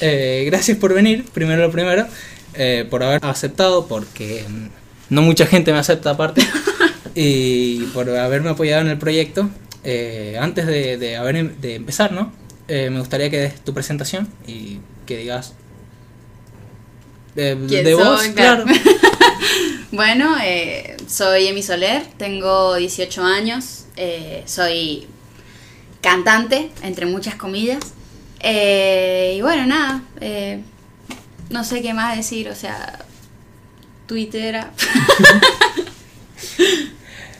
[0.00, 2.06] Eh, gracias por venir, primero lo primero,
[2.54, 6.42] eh, por haber aceptado, porque mm, no mucha gente me acepta aparte,
[7.14, 9.48] y por haberme apoyado en el proyecto.
[9.84, 12.32] Eh, antes de, de, haber, em- de empezar, ¿no?
[12.68, 15.54] Eh, me gustaría que des tu presentación y que digas
[17.34, 18.04] de, ¿Quién de soy?
[18.04, 18.64] vos, Claro.
[19.90, 25.06] Bueno, eh, soy Emi Soler, tengo 18 años, eh, soy
[26.02, 27.78] cantante, entre muchas comillas.
[28.40, 30.62] Eh, y bueno, nada, eh,
[31.50, 33.00] no sé qué más decir, o sea,
[34.06, 34.70] twittera.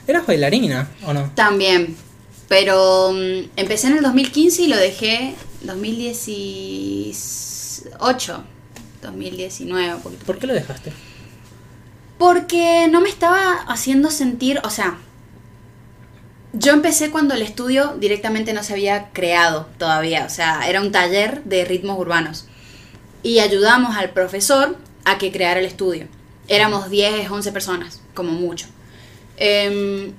[0.06, 1.30] ¿Eras bailarina o no?
[1.34, 1.94] También,
[2.48, 8.44] pero mm, empecé en el 2015 y lo dejé 2018,
[9.02, 10.24] 2019, un poquito.
[10.24, 10.92] ¿Por qué lo dejaste?
[12.18, 14.98] Porque no me estaba haciendo sentir, o sea,
[16.52, 20.92] yo empecé cuando el estudio directamente no se había creado todavía, o sea, era un
[20.92, 22.46] taller de ritmos urbanos.
[23.22, 26.06] Y ayudamos al profesor a que creara el estudio.
[26.46, 28.66] Éramos 10, 11 personas, como mucho.
[29.36, 30.12] Em,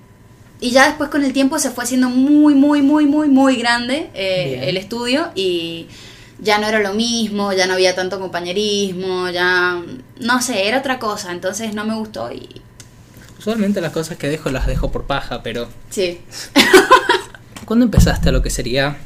[0.62, 4.10] y ya después con el tiempo se fue haciendo muy, muy, muy, muy, muy grande
[4.14, 5.88] eh, el estudio y
[6.40, 9.82] ya no era lo mismo, ya no había tanto compañerismo, ya
[10.20, 12.62] no sé, era otra cosa, entonces no me gustó y
[13.40, 16.20] Usualmente las cosas que dejo las dejo por paja, pero sí.
[17.66, 18.98] ¿cuándo empezaste a lo que sería,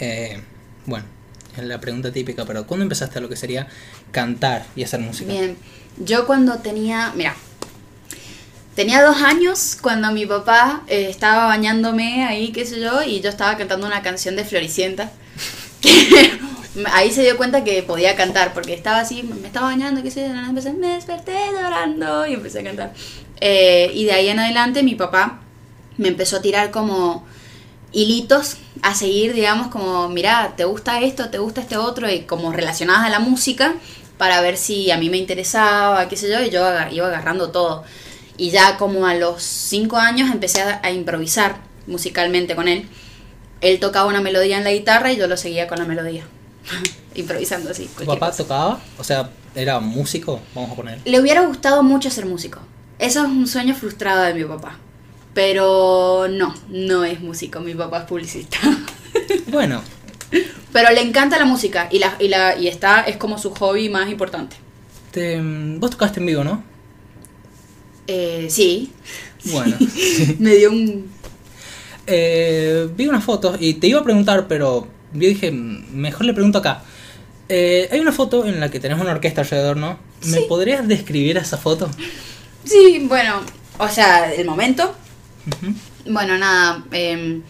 [0.00, 0.40] eh,
[0.86, 1.04] bueno,
[1.56, 3.68] es la pregunta típica, pero ¿cuándo empezaste a lo que sería
[4.10, 5.30] cantar y hacer música?
[5.30, 5.56] Bien,
[5.98, 7.36] yo cuando tenía, mira,
[8.74, 13.28] tenía dos años cuando mi papá eh, estaba bañándome ahí, qué sé yo, y yo
[13.28, 15.12] estaba cantando una canción de Floricienta.
[16.92, 20.26] ahí se dio cuenta que podía cantar, porque estaba así, me estaba bañando, qué sé
[20.26, 22.92] yo, y empecé, me desperté llorando y empecé a cantar.
[23.46, 25.38] Eh, y de ahí en adelante mi papá
[25.98, 27.26] me empezó a tirar como
[27.92, 31.28] hilitos a seguir, digamos, como, mira, ¿te gusta esto?
[31.28, 32.10] ¿Te gusta este otro?
[32.10, 33.74] Y como relacionadas a la música
[34.16, 37.84] para ver si a mí me interesaba, qué sé yo, y yo iba agarrando todo.
[38.38, 41.56] Y ya como a los cinco años empecé a, a improvisar
[41.86, 42.88] musicalmente con él.
[43.60, 46.24] Él tocaba una melodía en la guitarra y yo lo seguía con la melodía.
[47.14, 47.90] Improvisando así.
[47.98, 48.42] ¿Tu papá cosa.
[48.42, 48.80] tocaba?
[48.98, 50.40] O sea, ¿era músico?
[50.54, 51.00] Vamos a poner.
[51.04, 52.60] Le hubiera gustado mucho ser músico.
[53.04, 54.78] Eso es un sueño frustrado de mi papá.
[55.34, 58.58] Pero no, no es músico, mi papá es publicista.
[59.48, 59.80] Bueno,
[60.72, 63.88] Pero le encanta la música y, la, y, la, y está, es como su hobby
[63.88, 64.56] más importante.
[65.12, 65.40] te-
[65.78, 66.64] vos tocaste en vivo, ¿no?
[68.08, 68.92] Eh, sí,
[69.44, 69.76] Bueno.
[70.40, 71.10] me dio un...
[72.06, 76.34] Eh, vi unas fotos y te iba a preguntar, pero yo dije, "Mm, mejor le
[76.34, 76.82] pregunto acá.
[77.48, 79.98] Eh, hay una foto en la que tenés una orquesta alrededor, ¿no?
[80.26, 80.44] ¿Me Sí.
[80.48, 81.88] podrías describir esa foto?
[82.64, 83.40] Sí, bueno,
[83.78, 84.94] o sea, el momento.
[86.06, 87.40] Bueno, nada, eh,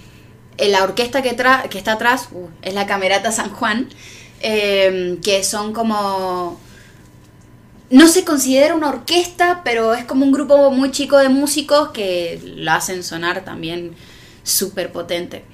[0.57, 3.89] en la orquesta que, tra- que está atrás uh, es la Camerata San Juan,
[4.41, 6.61] eh, que son como...
[7.91, 12.41] No se considera una orquesta, pero es como un grupo muy chico de músicos que
[12.57, 13.95] lo hacen sonar también
[14.43, 15.45] súper potente.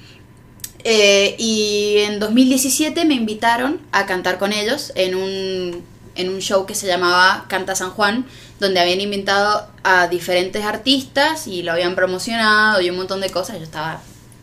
[0.84, 5.82] Eh, y en 2017 me invitaron a cantar con ellos en un,
[6.16, 8.26] en un show que se llamaba Canta San Juan,
[8.58, 13.58] donde habían invitado a diferentes artistas y lo habían promocionado y un montón de cosas.
[13.58, 14.00] Yo estaba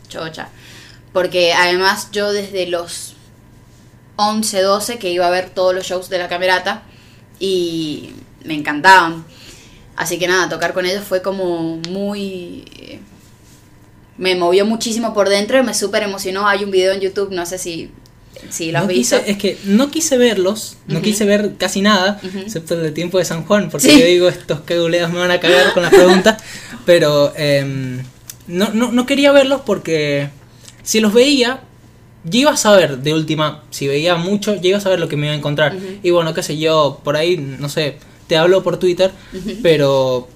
[0.08, 0.48] chocha.
[1.12, 3.14] Porque además yo desde los
[4.16, 6.82] 11, 12 que iba a ver todos los shows de la camerata
[7.38, 8.14] y
[8.44, 9.24] me encantaban.
[9.96, 12.64] Así que nada, tocar con ellos fue como muy...
[12.76, 13.00] eh,
[14.16, 16.46] Me movió muchísimo por dentro y me súper emocionó.
[16.48, 17.90] Hay un video en YouTube, no sé si,
[18.50, 22.20] si lo has No quise- es que no quise verlos, no quise ver casi nada,
[22.22, 22.38] Ujú.
[22.38, 23.98] excepto el de tiempo de San Juan, porque Sí.
[24.00, 26.42] yo digo, estos caguleas me van a cagar con las preguntas,
[26.86, 28.02] pero em,
[28.46, 30.30] no, no, no quería verlos porque
[30.82, 31.60] si los veía,
[32.24, 35.16] yo iba a saber de última, si veía mucho, yo iba a saber lo que
[35.16, 35.76] me iba a encontrar.
[36.02, 37.96] Y bueno, qué sé yo, por ahí, no sé,
[38.26, 39.10] te hablo por Twitter,
[39.62, 40.28] pero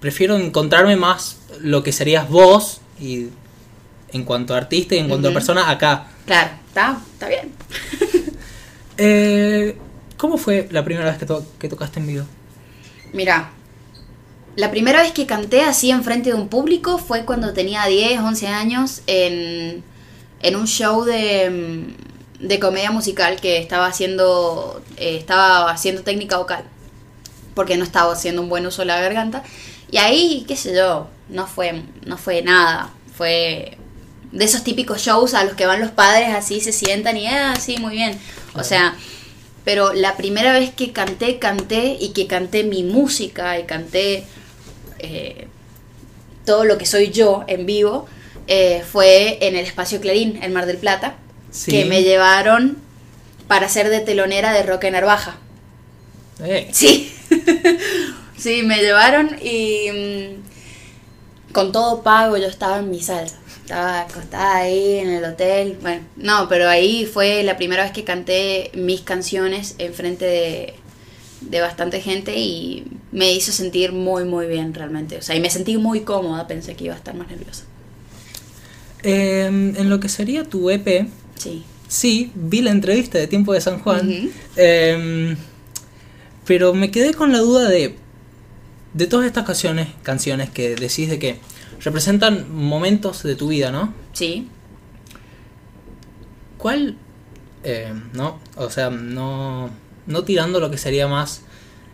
[0.00, 3.26] prefiero encontrarme más lo que serías vos y
[4.12, 6.08] en cuanto a artista y en cuanto a persona acá.
[6.26, 7.52] Claro, está, está bien.
[8.98, 9.78] Eh,
[10.18, 12.24] ¿Cómo fue la primera vez que, to- que tocaste en vivo?
[13.14, 13.50] Mira,
[14.54, 18.48] la primera vez que canté así enfrente de un público fue cuando tenía 10, 11
[18.48, 19.82] años en,
[20.42, 21.86] en un show de,
[22.40, 26.64] mm, de comedia musical que estaba haciendo, eh, estaba haciendo técnica vocal,
[27.54, 29.42] porque no estaba haciendo un buen uso de la garganta.
[29.90, 33.78] Y ahí, qué sé yo, no fue, no fue nada, fue
[34.32, 37.54] de esos típicos shows a los que van los padres así, se sientan y, ah,
[37.60, 38.18] sí, muy bien.
[38.54, 38.96] O sea,
[39.64, 44.24] pero la primera vez que canté, canté y que canté mi música y canté
[44.98, 45.46] eh,
[46.44, 48.06] todo lo que soy yo en vivo
[48.48, 51.16] eh, fue en el espacio Clarín, en Mar del Plata,
[51.50, 51.70] Sí.
[51.70, 52.78] que me llevaron
[53.46, 55.36] para ser de telonera de Roque Narvaja.
[56.42, 57.12] Eh, Sí,
[58.38, 59.90] sí, me llevaron y
[61.50, 63.36] mm, con todo pago yo estaba en mi salsa.
[63.62, 65.78] Estaba acostada ahí en el hotel.
[65.80, 70.74] Bueno, no, pero ahí fue la primera vez que canté mis canciones enfrente de,
[71.42, 75.16] de bastante gente y me hizo sentir muy, muy bien realmente.
[75.16, 77.64] O sea, y me sentí muy cómoda, pensé que iba a estar más nerviosa.
[79.04, 81.64] eh, en lo que sería tu EP, Sí.
[81.88, 85.36] sí, vi la entrevista de Tiempo de San Juan, eh,
[86.46, 87.96] pero me quedé con la duda de,
[88.94, 91.38] de todas estas canciones, canciones que decís de que
[91.84, 93.92] representan momentos de tu vida, ¿no?
[94.12, 94.48] Sí.
[96.58, 96.96] ¿Cuál,
[97.64, 99.70] eh, no, o sea, no,
[100.06, 101.42] no tirando lo que sería más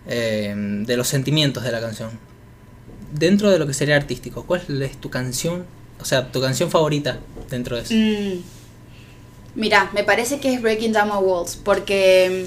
[0.07, 2.11] eh, de los sentimientos de la canción,
[3.13, 5.65] dentro de lo que sería artístico, ¿cuál es tu canción,
[6.01, 7.19] o sea, tu canción favorita
[7.51, 7.95] dentro de eso?
[7.95, 8.59] Mm.
[9.55, 12.47] Mira, me parece que es Breaking Down My Walls, porque,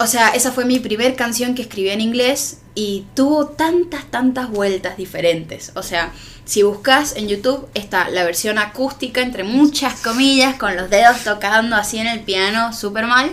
[0.00, 4.50] o sea, esa fue mi primer canción que escribí en inglés y tuvo tantas, tantas
[4.50, 5.72] vueltas diferentes.
[5.74, 6.12] O sea,
[6.44, 11.74] si buscas en YouTube está la versión acústica, entre muchas comillas, con los dedos tocando
[11.74, 13.32] así en el piano, súper mal.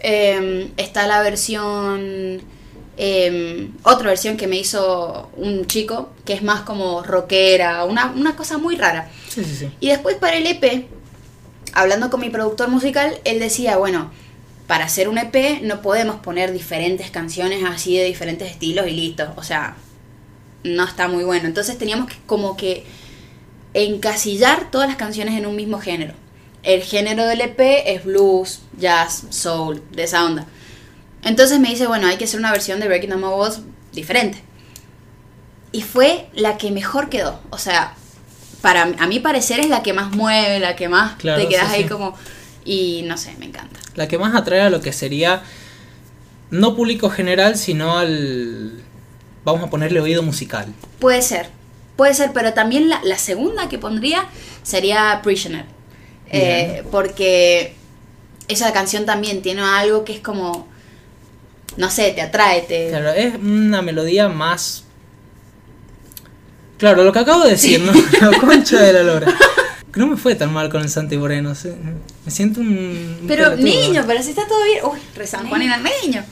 [0.00, 2.40] Eh, está la versión,
[2.96, 8.36] eh, otra versión que me hizo un chico, que es más como rockera, una, una
[8.36, 9.10] cosa muy rara.
[9.28, 9.70] Sí, sí, sí.
[9.80, 10.86] Y después para el EP,
[11.72, 14.12] hablando con mi productor musical, él decía, bueno,
[14.68, 19.32] para hacer un EP no podemos poner diferentes canciones así de diferentes estilos y listo.
[19.36, 19.76] O sea,
[20.62, 21.48] no está muy bueno.
[21.48, 22.84] Entonces teníamos que como que
[23.72, 26.12] encasillar todas las canciones en un mismo género.
[26.62, 30.46] El género del EP es blues, jazz, soul, de esa onda.
[31.24, 33.60] Entonces me dice, bueno, hay que hacer una versión de Breaking My Walls
[33.92, 34.42] diferente.
[35.72, 37.40] Y fue la que mejor quedó.
[37.48, 37.94] O sea,
[38.60, 41.68] para a mi parecer es la que más mueve, la que más Claro, te quedas
[41.68, 41.88] sí, ahí sí.
[41.88, 42.14] como
[42.68, 43.80] y no sé, me encanta.
[43.94, 45.42] La que más atrae a lo que sería
[46.50, 48.82] no público general, sino al
[49.42, 50.66] vamos a ponerle oído musical.
[50.98, 51.48] Puede ser,
[51.96, 54.26] puede ser, pero también la, la segunda que pondría
[54.62, 55.64] sería Prisoner.
[56.30, 57.74] Eh, porque
[58.48, 60.68] esa canción también tiene algo que es como,
[61.78, 62.90] no sé, te atrae, te...
[62.90, 64.84] Claro, es una melodía más
[66.78, 67.92] Claro, lo que acabo de decir, ¿no?
[68.30, 69.34] La concha de la lora.
[69.96, 71.70] No me fue tan mal con el Santi Moreno, sí.
[72.24, 72.68] me siento un...
[72.68, 73.64] un Pero pelotudo.
[73.66, 74.80] niño, pero si está todo bien.
[74.84, 76.24] Uy, re San Juan era niño.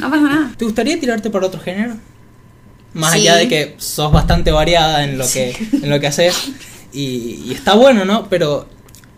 [0.00, 0.52] No pasa nada.
[0.56, 1.94] ¿Te gustaría tirarte por otro género?
[2.94, 3.18] Más Sí.
[3.20, 6.34] allá de que sos bastante variada en lo que, en lo que haces.
[6.92, 8.28] Y, y está bueno, ¿no?
[8.28, 8.68] Pero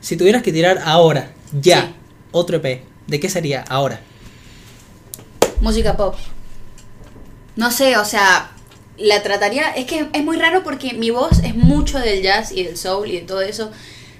[0.00, 1.92] si tuvieras que tirar ahora, ya,
[2.32, 4.00] otro EP, ¿de qué sería ahora?
[5.60, 6.16] Música pop.
[7.56, 8.50] No sé, o sea,
[8.98, 9.70] la trataría.
[9.70, 13.08] Es que es muy raro porque mi voz es mucho del jazz y del soul
[13.08, 13.70] y de todo eso.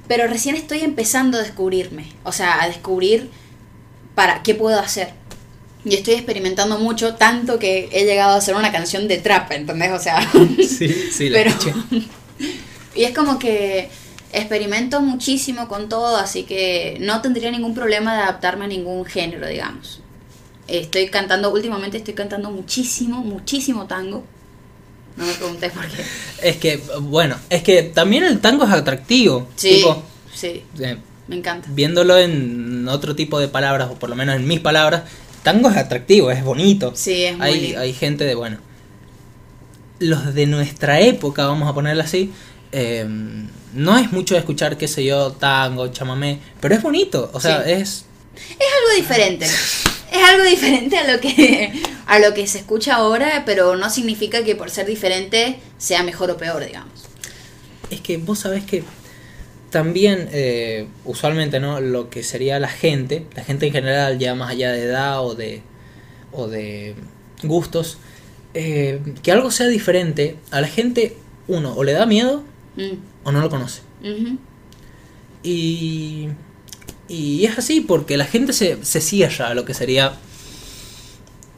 [0.08, 2.12] Pero recién estoy empezando a descubrirme.
[2.24, 3.30] O sea, a descubrir
[4.14, 5.10] para qué puedo hacer.
[5.84, 9.92] Y estoy experimentando mucho, tanto que he llegado a hacer una canción de trap, ¿entendés?
[9.92, 10.18] O sea.
[10.58, 11.50] Sí, sí, la pero.
[11.50, 11.74] escuché.
[12.96, 13.88] y es como que
[14.32, 19.46] experimento muchísimo con todo, así que no tendría ningún problema de adaptarme a ningún género,
[19.46, 20.00] digamos.
[20.66, 24.24] Estoy cantando, últimamente estoy cantando muchísimo, muchísimo tango.
[25.16, 26.02] No me pregunté por qué.
[26.42, 29.48] Es que, bueno, es que también el tango es atractivo.
[29.56, 30.02] Sí, Tipo,
[30.34, 31.68] sí, eh, me encanta.
[31.72, 35.04] viéndolo en otro tipo de palabras, o por lo menos en mis palabras,
[35.42, 36.92] tango es atractivo, es bonito.
[36.94, 37.80] Sí, es muy hay, lindo.
[37.80, 38.58] hay gente de, bueno,
[39.98, 42.30] los de nuestra época, vamos a ponerlo así,
[42.72, 43.06] eh,
[43.72, 47.64] no es mucho de escuchar, qué sé yo, tango, chamamé, pero es bonito, o sea,
[47.64, 47.70] Sí.
[47.72, 48.04] es...
[48.36, 49.46] Es algo diferente.
[50.16, 51.72] Es algo diferente a lo que
[52.06, 56.30] a lo que se escucha ahora, pero no significa que por ser diferente sea mejor
[56.30, 57.08] o peor, digamos.
[57.90, 58.84] Es que vos sabés que
[59.70, 61.80] también, eh, usualmente, ¿no?
[61.80, 65.34] Lo que sería la gente, la gente en general, ya más allá de edad o
[65.34, 65.62] de,
[66.32, 66.94] o de
[67.42, 67.98] gustos,
[68.54, 71.16] eh, que algo sea diferente, a la gente,
[71.48, 72.44] uno, o le da miedo
[72.76, 73.82] Mm, o no lo conoce.
[75.42, 76.28] Y,
[77.08, 80.14] y es así porque la gente se, se cierra a lo que sería,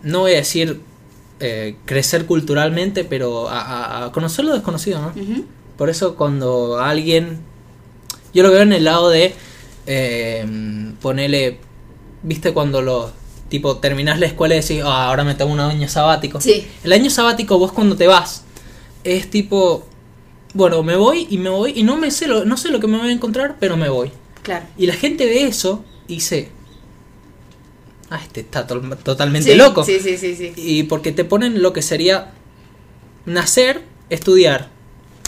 [0.02, 0.80] no voy a decir
[1.40, 5.12] eh, crecer culturalmente, pero a, a- conocer lo desconocido, ¿no?
[5.76, 7.38] Por eso cuando alguien,
[8.34, 9.34] yo lo veo en el lado de
[9.86, 10.44] eh,
[11.00, 11.58] ponerle,
[12.22, 13.10] viste cuando lo
[13.48, 16.40] tipo terminás la escuela y decís, "Ah, ahora me tomo un año sabático.
[16.40, 16.66] Sí.
[16.84, 18.44] El año sabático vos cuando te vas
[19.04, 19.86] es tipo,
[20.52, 22.86] bueno, me voy y me voy y no me sé lo, no sé lo que
[22.88, 24.10] me voy a encontrar, pero me voy.
[24.48, 24.66] Claro.
[24.78, 26.48] Y la gente ve eso y dice,
[28.10, 29.84] ah, este está to- totalmente Sí, loco.
[29.84, 30.52] Sí, sí, sí, sí.
[30.56, 32.32] Y porque te ponen lo que sería
[33.26, 34.70] nacer, estudiar,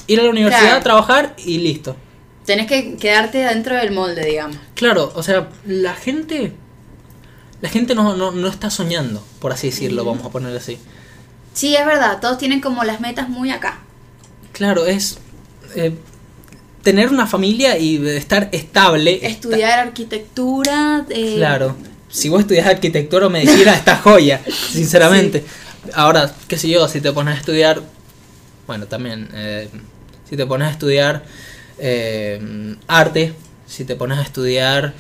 [0.07, 0.83] ir a la universidad, Claro.
[0.83, 1.97] trabajar y listo.
[2.47, 4.57] Tenés que quedarte dentro del molde, digamos.
[4.75, 6.55] Claro, o sea, la gente.
[7.61, 10.79] La gente no, no, no está soñando, por así decirlo, vamos a ponerlo así.
[11.53, 13.81] Sí, es verdad, todos tienen como las metas muy acá.
[14.53, 15.19] Claro, es.
[15.77, 15.93] eh,
[16.83, 19.21] tener una familia y estar estable.
[19.27, 21.05] Estudiar arquitectura.
[21.11, 21.77] eh, Claro.
[22.09, 24.41] Si vos estudias arquitectura o medicina, está joya,
[24.73, 25.45] sinceramente.
[25.95, 27.83] Ahora, qué sé yo, si te pones a estudiar.
[28.67, 29.29] Bueno, también.
[29.35, 29.69] eh,
[30.29, 31.25] si te pones a estudiar
[31.79, 33.33] eh, arte,
[33.67, 34.95] si te pones a estudiar.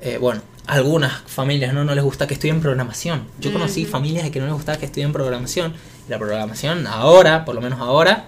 [0.00, 1.84] eh, bueno, algunas familias ¿no?
[1.84, 3.24] no les gusta que estudien programación.
[3.38, 5.74] Yo conocí familias de que no les gustaba que estudien programación.
[6.08, 8.26] La programación, ahora, por lo menos ahora.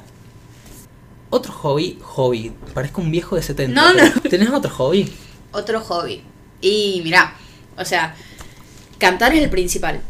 [1.31, 2.53] Otro hobby, hobby.
[2.75, 3.81] Parezco un viejo de 70.
[3.81, 5.13] No, pero ¿Tenés otro hobby?
[5.53, 6.23] Otro hobby.
[6.61, 7.35] Y mira,
[7.77, 8.15] o sea,
[8.99, 10.01] cantar es el principal.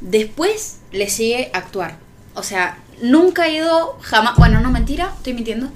[0.00, 1.98] Después le sigue actuar.
[2.34, 4.36] O sea, nunca he ido jamás.
[4.36, 5.68] Bueno, no mentira, estoy mintiendo.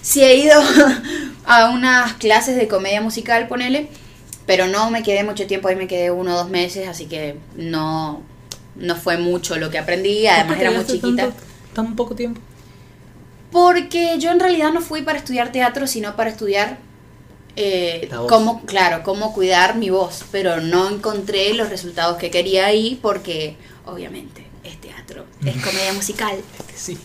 [0.00, 0.60] Sí he ido
[1.46, 3.88] a unas clases de comedia musical, ponele.
[4.44, 7.36] Pero no me quedé mucho tiempo, ahí me quedé uno o dos meses, así que
[7.56, 8.22] no,
[8.74, 10.26] no fue mucho lo que aprendí.
[10.26, 11.22] Además ¿Por qué era muy chiquita.
[11.28, 11.36] tanto-
[11.74, 12.40] tan poco tiempo?
[13.52, 16.78] Porque yo en realidad no fui para estudiar teatro, sino para estudiar
[17.54, 20.24] eh, cómo, claro, cómo cuidar mi voz.
[20.32, 26.36] Pero no encontré los resultados que quería ahí porque, obviamente, es teatro, es comedia musical.
[26.58, 26.98] Es que sí.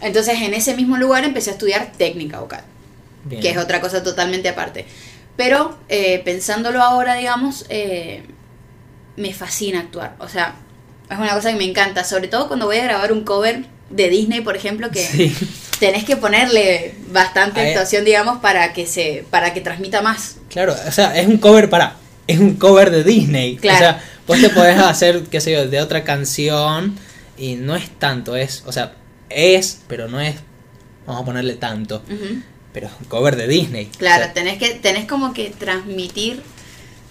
[0.00, 2.64] Entonces, en ese mismo lugar empecé a estudiar técnica vocal,
[3.24, 3.40] Bien.
[3.40, 4.84] que es otra cosa totalmente aparte.
[5.36, 8.24] Pero eh, pensándolo ahora, digamos, eh,
[9.16, 10.16] me fascina actuar.
[10.18, 10.56] O sea,
[11.08, 14.08] es una cosa que me encanta, sobre todo cuando voy a grabar un cover de
[14.10, 15.34] Disney, por ejemplo, que Sí.
[15.78, 17.72] tenés que ponerle bastante A ver.
[17.72, 20.36] actuación, digamos, para que se para que transmita más.
[20.50, 21.96] Claro, o sea, es un cover para.
[22.26, 23.56] Es un cover de Disney.
[23.56, 23.76] Claro.
[23.76, 26.96] O sea, vos te podés hacer, qué sé yo, de otra canción.
[27.38, 28.62] Y no es tanto, es.
[28.66, 28.94] O sea,
[29.30, 30.34] es, pero no es.
[31.06, 32.02] Vamos a ponerle tanto.
[32.72, 33.86] Pero es un cover de Disney.
[33.96, 36.42] Claro, O sea, tenés que tenés como que transmitir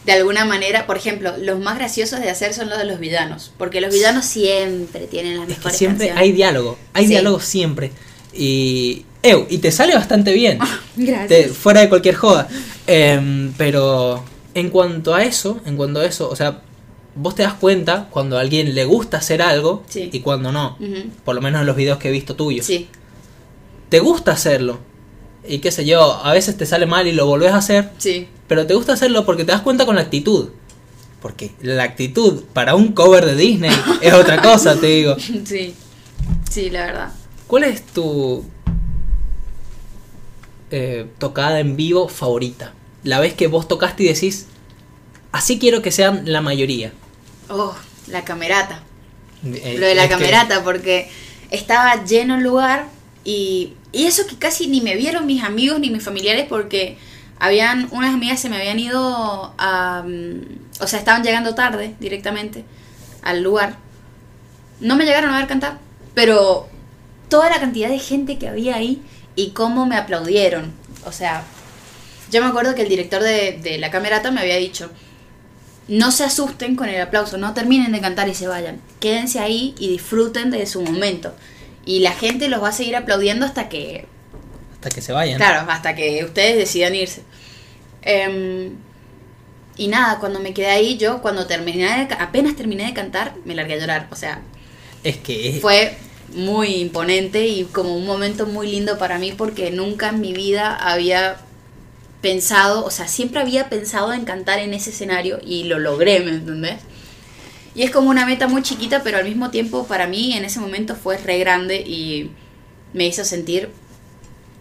[0.08, 3.52] de alguna manera, por ejemplo, los más graciosos de hacer son los de los villanos,
[3.60, 6.24] porque los villanos siempre tienen las es que mejores siempre canciones.
[6.24, 6.78] hay diálogo.
[6.94, 7.10] Hay Sí.
[7.12, 7.92] diálogo siempre.
[8.34, 9.04] Y.
[9.24, 10.58] Ew, y te sale bastante bien.
[10.96, 11.28] Gracias.
[11.28, 12.48] Te- fuera de cualquier joda.
[12.88, 14.24] Em, pero
[14.54, 16.62] en cuanto a eso, en cuanto a eso, o sea,
[17.16, 20.10] vos te das cuenta cuando a alguien le gusta hacer algo Sí.
[20.14, 20.78] y cuando no.
[21.26, 22.66] Por lo menos en los videos que he visto tuyos.
[22.66, 22.88] Sí,
[23.90, 24.80] Te gusta hacerlo.
[25.48, 27.92] Y qué sé yo, a veces te sale mal y lo volvés a hacer.
[27.98, 28.28] sí.
[28.48, 30.50] Pero te gusta hacerlo porque te das cuenta con la actitud.
[31.22, 35.18] Porque la actitud para un cover de Disney es otra cosa, te digo.
[35.20, 35.76] Sí.
[36.50, 37.12] Sí, la verdad.
[37.48, 38.46] ¿Cuál es tu
[40.72, 42.74] eh, tocada en vivo favorita?
[43.04, 44.48] La vez que vos tocaste y decís,
[45.32, 46.94] así quiero que sean la mayoría.
[47.50, 47.76] Oh,
[48.08, 48.82] la camerata.
[49.46, 51.10] Eh, Lo de la que- camerata, porque
[51.52, 52.88] estaba lleno el lugar
[53.28, 56.98] y, eso que casi ni me vieron mis amigos ni mis familiares porque
[57.40, 60.04] habían, unas amigas se me habían ido a...
[60.08, 62.64] mm, O sea, estaban llegando tarde directamente
[63.24, 63.76] al lugar.
[64.80, 65.80] No me llegaron a ver cantar,
[66.14, 66.70] pero
[67.28, 69.02] toda la cantidad de gente que había ahí
[69.36, 70.72] y cómo me aplaudieron.
[71.06, 71.44] O sea,
[72.32, 74.90] yo me acuerdo que el director de, de la camerata me había dicho,
[75.90, 78.80] no se asusten con el aplauso, no terminen de cantar y se vayan.
[79.02, 81.34] Quédense ahí y disfruten de su momento.
[81.88, 84.08] Y la gente los va a seguir aplaudiendo hasta que,
[84.74, 85.38] Hasta que se vayan.
[85.38, 87.24] claro, hasta que ustedes decidan irse.
[88.02, 88.78] Em,
[89.78, 93.56] y nada, cuando me quedé ahí, yo cuando terminé de, apenas terminé de cantar, me
[93.56, 94.08] largué a llorar.
[94.12, 94.42] O sea,
[95.04, 95.98] Es que fue
[96.30, 100.76] muy imponente y como un momento muy lindo para mí porque nunca en mi vida
[100.76, 101.48] había
[102.22, 106.32] pensado, o sea, siempre había pensado en cantar en ese escenario y lo logré, ¿me
[106.32, 106.80] entendés?
[107.78, 110.60] Y es como una meta muy chiquita, pero al mismo tiempo para mí en ese
[110.60, 112.32] momento fue re grande y
[112.94, 113.70] me hizo sentir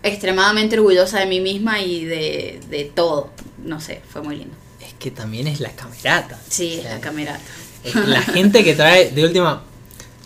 [0.03, 3.31] extremadamente orgullosa de mí misma y de, de todo.
[3.65, 4.55] No sé, fue muy lindo.
[4.81, 6.39] es que también es la camerata.
[6.51, 7.41] Sí, O es la camerata.
[7.83, 9.63] es La gente que trae, de última,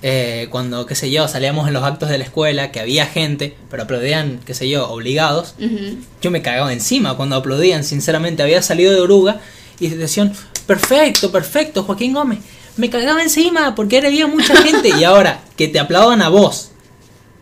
[0.03, 3.57] eh, cuando, qué sé yo, salíamos en los actos de la escuela, que había gente,
[3.71, 5.55] pero aplaudían, qué sé yo, obligados,
[6.21, 9.41] yo me cagaba encima cuando aplaudían, sinceramente, había salido de oruga
[9.79, 10.35] y decían,
[10.67, 12.41] perfecto, perfecto, Joaquín Gómez,
[12.77, 16.71] me cagaba encima porque había mucha gente y ahora que te aplaudan a vos,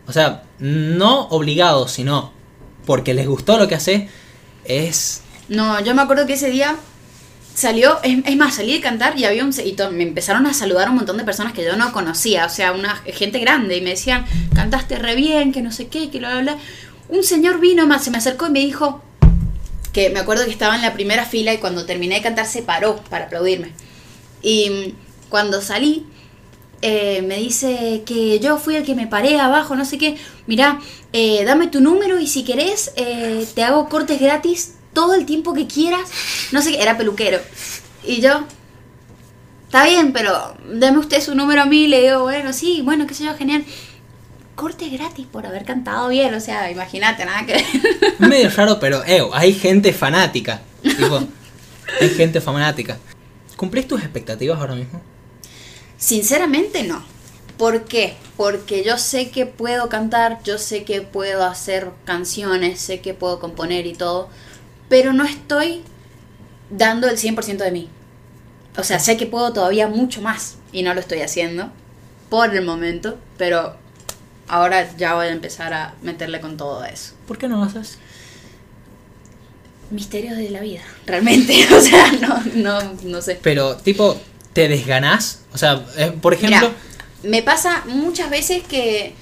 [0.07, 2.33] o sea, no obligados, sino
[2.85, 4.09] porque les gustó lo que haces,
[4.65, 5.21] es...
[5.47, 6.75] No, yo me acuerdo que ese día
[7.53, 10.95] salió, es, más, salí de cantar y había un, y me empezaron a saludar un
[10.95, 14.25] montón de personas que yo no conocía, o sea, una gente grande, y me decían,
[14.55, 16.57] cantaste re bien, que no sé qué, que bla, bla.
[17.09, 19.01] Un señor vino más, se me acercó y me dijo,
[19.91, 22.61] que me acuerdo que estaba en la primera fila y cuando terminé de cantar se
[22.61, 23.71] paró para aplaudirme.
[24.41, 24.93] Y
[25.29, 26.05] cuando salí,
[26.81, 30.17] eh, me dice que yo fui el que me paré abajo, no sé qué.
[30.47, 30.79] Mirá,
[31.11, 35.53] eh, dame tu número y si querés eh, te hago cortes gratis todo el tiempo
[35.53, 36.09] que quieras.
[36.51, 37.39] No sé qué, era peluquero.
[38.05, 38.45] Y yo,
[39.65, 41.87] está bien, pero dame usted su número a mí.
[41.87, 43.65] Le digo, bueno, sí, bueno, qué sé yo, genial.
[44.55, 47.65] Corte gratis por haber cantado bien, o sea, imagínate, nada que ver.
[48.19, 50.61] Medio raro, pero eh, hay gente fanática.
[50.81, 51.23] Tipo,
[52.01, 52.97] hay gente fanática.
[53.55, 55.01] ¿Cumplís tus expectativas ahora mismo?
[55.99, 57.03] Sinceramente no.
[57.57, 58.15] ¿Por qué?
[58.37, 63.39] Porque yo sé que puedo cantar, yo sé que puedo hacer canciones, sé que puedo
[63.39, 64.29] componer y todo,
[64.87, 65.83] pero no estoy
[66.69, 67.89] dando el 100% de mí.
[68.77, 71.69] O sea, sé que puedo todavía mucho más y no lo estoy haciendo
[72.29, 73.75] por el momento, pero
[74.47, 77.13] ahora ya voy a empezar a meterle con todo eso.
[77.27, 77.97] ¿Por qué no lo haces?
[79.91, 81.67] Misterios de la vida, realmente.
[81.75, 83.37] O sea, no, no, no sé.
[83.41, 84.17] Pero, tipo,
[84.59, 85.39] ¿te desganás?
[85.53, 86.73] O sea, eh, por ejemplo...
[87.23, 89.13] Me pasa muchas veces que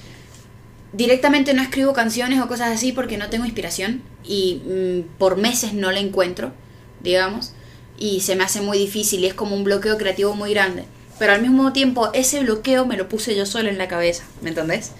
[0.92, 5.74] directamente no escribo canciones o cosas así porque no tengo inspiración y mm, por meses
[5.74, 6.52] no la encuentro,
[7.00, 7.52] digamos,
[7.96, 10.86] y se me hace muy difícil y es como un bloqueo creativo muy grande.
[11.20, 14.48] Pero al mismo tiempo ese bloqueo me lo puse yo solo en la cabeza, ¿me
[14.48, 14.90] entendés?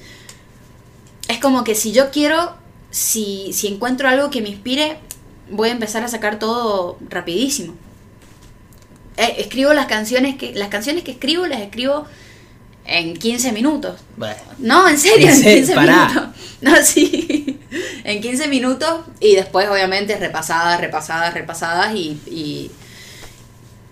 [1.28, 2.54] Es como que si yo quiero,
[2.90, 4.98] si, si encuentro algo que me inspire,
[5.50, 7.74] voy a empezar a sacar todo rapidísimo.
[9.18, 12.06] Eh, escribo las canciones que las canciones que escribo las escribo
[12.86, 14.00] en 15 minutos.
[14.16, 15.56] Bueno, No, en serio, ¿En en serio?
[15.58, 16.08] 15 Pará.
[16.08, 16.28] minutos.
[16.60, 17.58] No, sí.
[18.04, 22.70] En 15 minutos y después obviamente repasadas, repasadas, repasadas y, y,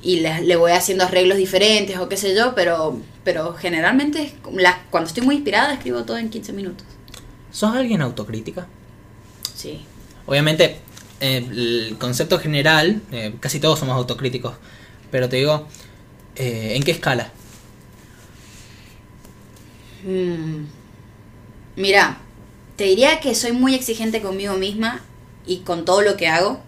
[0.02, 4.78] y le, le voy haciendo arreglos diferentes o qué sé yo, pero, pero generalmente las-
[4.90, 6.86] cuando estoy muy inspirada escribo todo en 15 minutos.
[7.50, 8.66] ¿sos alguien autocrítica?
[9.54, 9.84] Sí.
[10.26, 10.78] Obviamente,
[11.20, 14.54] eh, el concepto general, eh, casi todos somos autocríticos,
[15.10, 15.66] pero te digo,
[16.36, 17.30] eh, ¿en qué escala?
[20.04, 20.64] Mm.
[21.76, 22.18] Mira,
[22.76, 25.02] te diría que soy muy exigente conmigo misma
[25.46, 26.60] y con todo lo que hago.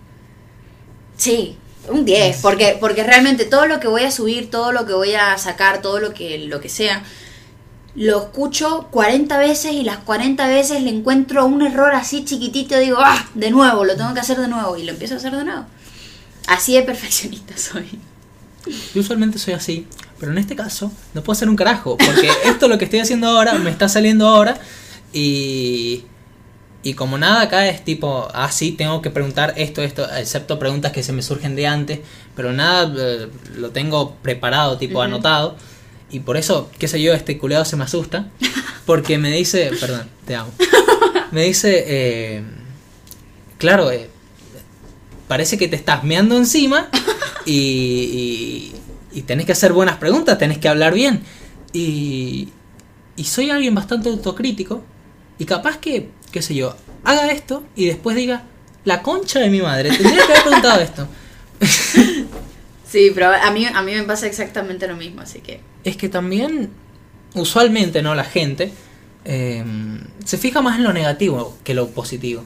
[1.17, 1.57] Sí,
[1.89, 5.15] un 10, porque, porque realmente todo lo que voy a subir, todo lo que voy
[5.15, 7.05] a sacar, todo lo que, lo que sea,
[7.95, 12.99] lo escucho 40 veces y las 40 veces le encuentro un error así chiquitito digo,
[13.01, 15.45] ah, de nuevo, lo tengo que hacer de nuevo y lo empiezo a hacer de
[15.45, 15.67] nuevo.
[16.47, 17.99] Así de perfeccionista soy.
[18.95, 19.87] Yo usualmente soy así,
[20.19, 23.29] pero en este caso no puedo hacer un carajo, porque esto lo que estoy haciendo
[23.29, 24.59] ahora me está saliendo ahora
[25.13, 26.05] y
[26.83, 30.93] y como nada acá es tipo, ah sí, tengo que preguntar esto, esto, excepto preguntas
[30.93, 32.01] que se me surgen de antes,
[32.37, 35.57] pero nada eh, lo tengo preparado, tipo anotado
[36.11, 38.29] y por eso, qué sé yo, este culeado se me asusta
[38.87, 40.53] porque me dice, perdón, te amo.
[41.33, 42.43] Me dice eh,
[43.59, 44.09] claro, eh,
[45.27, 46.89] parece que te estás meando encima
[47.49, 48.73] y,
[49.13, 51.23] y, y tenés que hacer buenas preguntas, tenés que hablar bien.
[51.73, 52.49] Y,
[53.17, 54.83] y soy alguien bastante autocrítico
[55.39, 58.45] y capaz que, qué sé yo, haga esto y después diga,
[58.85, 61.09] la concha de mi madre, tendría que haber preguntado esto.
[62.91, 65.61] Sí, pero a mí, a mí me pasa exactamente lo mismo, así que...
[65.85, 66.71] Es que también,
[67.35, 68.15] usualmente, ¿no?
[68.15, 68.73] La gente
[69.27, 69.63] eh,
[70.25, 72.45] se fija más en lo negativo que lo positivo.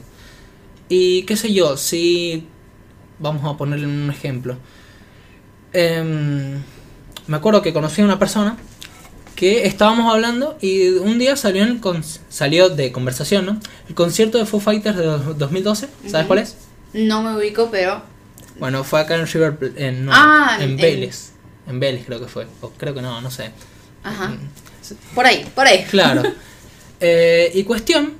[0.89, 2.45] Y qué sé yo, si...
[3.19, 4.57] Vamos a ponerle un ejemplo.
[5.73, 6.61] Em,
[7.27, 8.57] me acuerdo que conocí a una persona
[9.35, 13.59] que estábamos hablando y un día salió, en con- salió de conversación, ¿no?
[13.89, 16.27] El concierto de Foo Fighters de dos- 2012, ¿sabes Ujú.
[16.27, 16.55] cuál es?
[16.93, 18.03] No me ubico, pero...
[18.59, 21.31] Bueno, fue acá en River, en, no, Ah, en en- Vélez.
[21.67, 23.49] En Vélez creo que fue, o creo que no, no sé.
[24.03, 24.35] Ajá.
[25.15, 25.83] Por ahí, por ahí.
[25.89, 26.23] Claro.
[27.05, 28.13] Eh, y cuestión,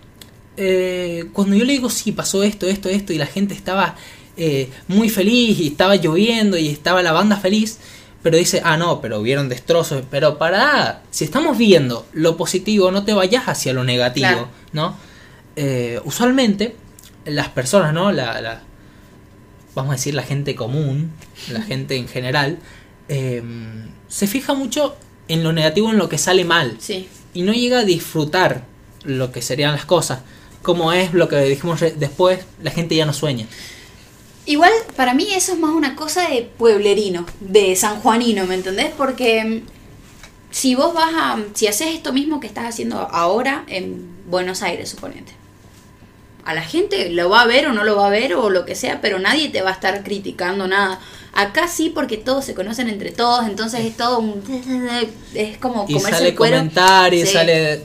[0.57, 3.95] eh, cuando yo le digo, sí, pasó esto, esto, esto, y la gente estaba
[4.37, 7.79] eh, muy feliz, y estaba lloviendo, y estaba la banda feliz,
[8.21, 13.03] pero dice, ah, no, pero hubieron destrozos, pero para, si estamos viendo lo positivo, no
[13.03, 14.47] te vayas hacia lo negativo, Claro.
[14.71, 14.95] ¿no?
[15.55, 16.75] Eh, usualmente,
[17.25, 18.11] las personas, ¿no?
[18.11, 18.61] La, la-
[19.75, 21.11] vamos a decir, la gente común,
[21.51, 22.59] la gente en general,
[23.09, 23.43] eh,
[24.07, 24.95] se fija mucho
[25.27, 27.07] en lo negativo, en lo que sale mal Sí.
[27.33, 28.65] y no llega a disfrutar
[29.03, 30.19] lo que serían las cosas.
[30.61, 33.47] Como es lo que dijimos después, la gente ya no sueña.
[34.45, 38.91] Igual, para mí eso es más una cosa de pueblerino, de sanjuanino, ¿me entendés?
[38.97, 39.61] Porque mm,
[40.51, 41.39] si vos vas a...
[41.53, 45.31] Si haces esto mismo que estás haciendo ahora en Buenos Aires, suponete.
[46.43, 48.65] A la gente lo va a ver o no lo va a ver o lo
[48.65, 50.99] que sea, pero nadie te va a estar criticando nada.
[51.31, 54.43] Acá sí, porque todos se conocen entre todos, entonces es todo un...
[55.33, 56.57] Es como Y comerse sale el cuero.
[56.57, 57.33] comentarios, Sí.
[57.33, 57.83] sale...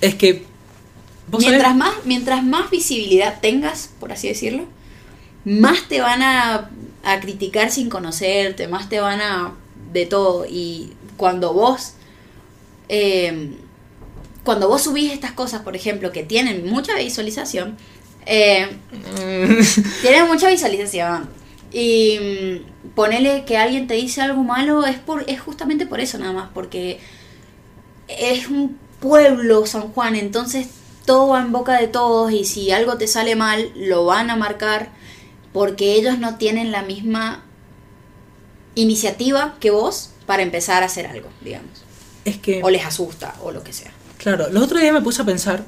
[0.00, 0.46] Es que...
[1.26, 1.76] ¿vos Mientras sabés?
[1.76, 4.64] más, mientras más visibilidad tengas, por así decirlo,
[5.44, 6.70] más te van a,
[7.04, 9.54] a criticar sin conocerte, más te van a
[9.92, 10.46] de todo.
[10.46, 11.94] Y cuando vos
[12.88, 13.56] eh,
[14.42, 17.76] cuando vos subís estas cosas, por ejemplo, que tienen mucha visualización,
[18.26, 18.68] eh,
[20.02, 21.28] tienen mucha visualización.
[21.72, 26.18] Y mm, ponele que alguien te dice algo malo, es, por, es justamente por eso
[26.18, 26.98] nada más, porque
[28.08, 30.68] es un pueblo San Juan, entonces
[31.06, 34.36] todo va en boca de todos y si algo te sale mal, lo van a
[34.36, 34.90] marcar
[35.52, 37.44] porque ellos no tienen la misma
[38.74, 41.70] iniciativa que vos para empezar a hacer algo, digamos.
[42.24, 42.62] Es que...
[42.62, 43.92] O les asusta o lo que sea.
[44.18, 45.64] Claro, los otros días me puse a pensar,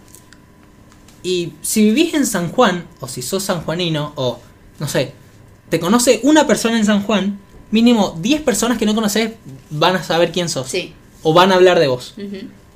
[1.22, 4.40] y si vivís en San Juan, o si sos sanjuanino, o
[4.78, 5.12] no sé,
[5.68, 7.38] te conoce una persona en San Juan,
[7.70, 9.32] mínimo 10 personas que no conoces
[9.70, 10.68] van a saber quién sos.
[10.68, 10.92] Sí.
[11.22, 12.14] O van a hablar de vos.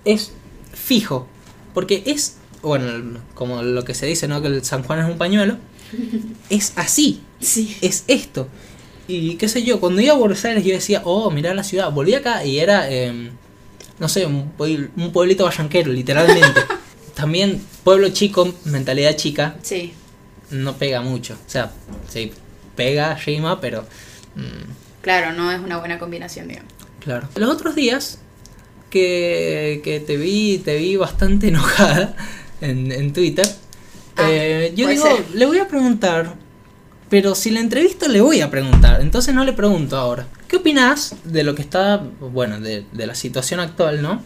[0.05, 0.33] Es
[0.73, 1.27] fijo.
[1.75, 4.41] Porque es, bueno, como lo que se dice, ¿no?
[4.41, 5.59] Que el San Juan es un pañuelo.
[6.51, 7.21] Es así.
[7.41, 7.77] Sí.
[7.81, 8.49] Es esto.
[9.09, 11.91] Y qué sé yo, cuando iba a Buenos Aires yo decía, oh, mirá la ciudad.
[11.93, 13.31] Volví acá y era, eh,
[13.99, 14.53] no sé, un,
[14.97, 16.61] un pueblito vallanquero, literalmente.
[17.15, 19.93] También pueblo chico, mentalidad chica, Sí.
[20.51, 21.35] no pega mucho.
[21.35, 21.73] O sea,
[22.09, 22.33] sí,
[22.75, 23.87] pega, rima, pero...
[24.35, 26.73] mm, Claro, no es una buena combinación, digamos.
[26.99, 27.29] Claro.
[27.37, 28.19] Los otros días
[28.91, 32.17] que, que te vi te vi bastante enojada
[32.61, 33.47] en, en Twitter,
[34.17, 35.25] Ah, eh, yo digo, ser.
[35.35, 36.35] le voy a preguntar,
[37.11, 40.27] pero si la entrevisto le voy a preguntar, entonces no le pregunto ahora.
[40.49, 44.23] ¿Qué opinas de lo que está, bueno, de, de la situación actual, ¿no?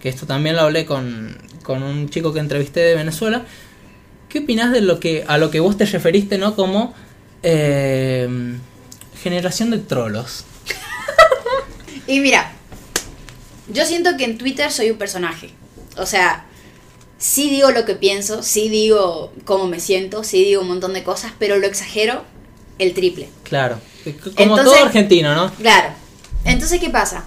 [0.00, 3.44] Que esto también lo hablé con, con un chico que entrevisté de Venezuela.
[4.28, 6.54] ¿Qué opinas de lo que a lo que vos te referiste, ¿no?
[6.54, 6.94] Como
[7.42, 8.28] eh,
[9.22, 10.44] generación de trolos.
[12.06, 12.52] Y mira,
[13.72, 15.50] yo siento que en Twitter soy un personaje.
[15.96, 16.44] O sea,
[17.18, 21.04] sí digo lo que pienso, sí digo cómo me siento, sí digo un montón de
[21.04, 22.22] cosas, pero lo exagero
[22.78, 23.28] el triple.
[23.42, 23.78] Claro.
[24.04, 25.52] Como Entonces- todo argentino, ¿no?
[25.54, 25.94] Claro.
[26.44, 27.24] Entonces, ¿qué pasa?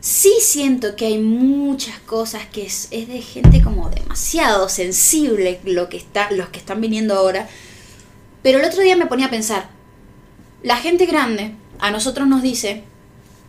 [0.00, 5.88] Sí siento que hay muchas cosas que es, es de gente como demasiado sensible lo
[5.88, 7.48] que está, los que están viniendo ahora.
[8.42, 9.68] Pero el otro día me ponía a pensar,
[10.64, 12.82] la gente grande a nosotros nos dice,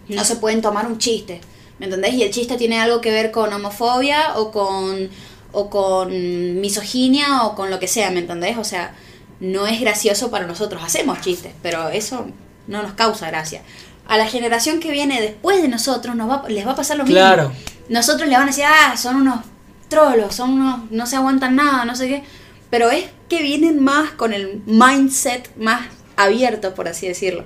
[0.10, 1.42] no se pueden tomar un chiste,
[1.80, 2.14] ¿me entendés?
[2.14, 5.10] Y el chiste tiene algo que ver con homofobia o con,
[5.54, 8.58] o con misoginia o con lo que sea, ¿me entendés?
[8.58, 8.94] O sea,
[9.40, 12.28] no es gracioso para nosotros, hacemos chistes, pero eso
[12.68, 13.62] no nos causa gracia.
[14.08, 17.06] A la generación que viene después de nosotros nos va, les va a pasar lo
[17.06, 17.50] Claro.
[17.50, 17.64] mismo.
[17.90, 19.40] Nosotros le van a decir, ah, son unos
[19.88, 22.24] trolos, son unos, no se aguantan nada, no sé qué.
[22.70, 25.82] Pero es que vienen más con el mindset más
[26.16, 27.46] abierto, por así decirlo.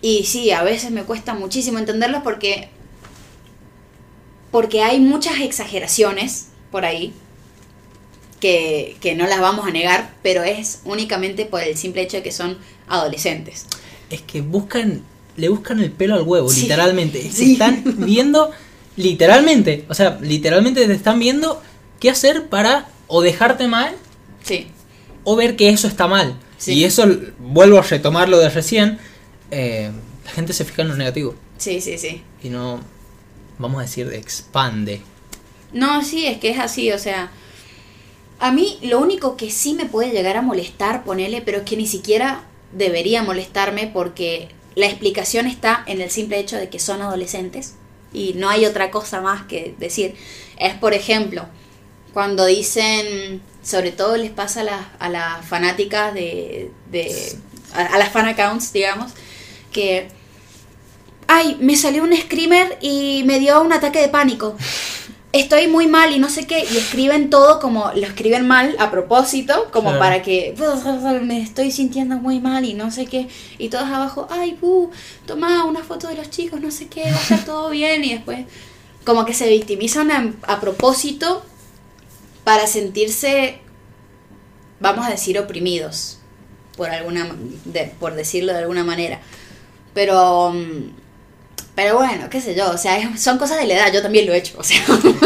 [0.00, 2.68] Y sí, a veces me cuesta muchísimo entenderlos porque
[4.50, 7.12] porque hay muchas exageraciones por ahí
[8.40, 12.24] que, que no las vamos a negar, pero es únicamente por el simple hecho de
[12.24, 12.58] que son
[12.88, 13.66] adolescentes.
[14.10, 15.02] Es que buscan,
[15.36, 16.62] le buscan el pelo al huevo, Sí.
[16.62, 17.22] literalmente.
[17.22, 17.52] Se Sí.
[17.52, 18.50] están viendo,
[18.96, 21.62] literalmente, o sea, literalmente te están viendo
[22.00, 23.94] qué hacer para o dejarte mal
[24.42, 24.66] Sí,
[25.22, 26.36] o ver que eso está mal.
[26.66, 27.06] Y eso,
[27.38, 28.98] vuelvo a retomar lo de recién,
[29.52, 29.92] eh,
[30.24, 32.20] la gente se fija en lo negativo sí, sí, sí.
[32.42, 32.80] y no,
[33.60, 35.02] vamos a decir, expande.
[35.74, 37.30] No, sí, es que es así, o sea,
[38.38, 41.76] a mí lo único que sí me puede llegar a molestar, ponele, pero es que
[41.76, 47.02] ni siquiera debería molestarme porque la explicación está en el simple hecho de que son
[47.02, 47.74] adolescentes
[48.12, 50.14] y no hay otra cosa más que decir.
[50.58, 51.46] Es, por ejemplo,
[52.12, 57.36] cuando dicen, sobre todo les pasa a las, a las fanáticas de, de
[57.72, 59.12] a, las fan accounts, digamos,
[59.72, 60.08] que,
[61.26, 64.56] ay, me salió un screamer y me dio un ataque de pánico
[65.40, 68.90] estoy muy mal y no sé qué, y escriben todo como, lo escriben mal a
[68.90, 70.54] propósito, como para que
[71.22, 74.90] me estoy sintiendo muy mal y no sé qué, y todos abajo, ay, bu,
[75.26, 78.14] toma una foto de los chicos, no sé qué, va a estar todo bien, y
[78.14, 78.46] después
[79.04, 81.44] como que se victimizan a, a propósito
[82.44, 83.58] para sentirse,
[84.80, 86.18] vamos a decir, oprimidos,
[86.76, 87.28] por alguna,
[87.64, 89.20] de- por decirlo de alguna manera.
[89.94, 90.52] Pero...
[90.52, 91.03] mm,
[91.74, 94.32] pero bueno, qué sé yo, o sea, son cosas de la edad, yo también lo
[94.32, 94.80] he hecho, o sea.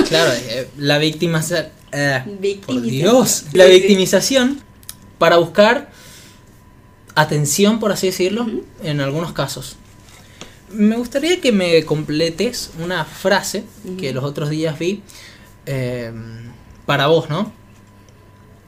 [0.08, 1.66] Claro, eh, la victimización...
[1.90, 2.90] por Victimización.
[2.90, 4.60] Dios, la victimización
[5.18, 5.90] para buscar
[7.14, 8.64] atención, por así decirlo, Ujú.
[8.82, 9.76] en algunos casos.
[10.70, 13.64] Me gustaría que me completes una frase
[13.98, 15.02] que los otros días vi
[15.66, 16.12] eh,
[16.86, 17.52] para vos, ¿no?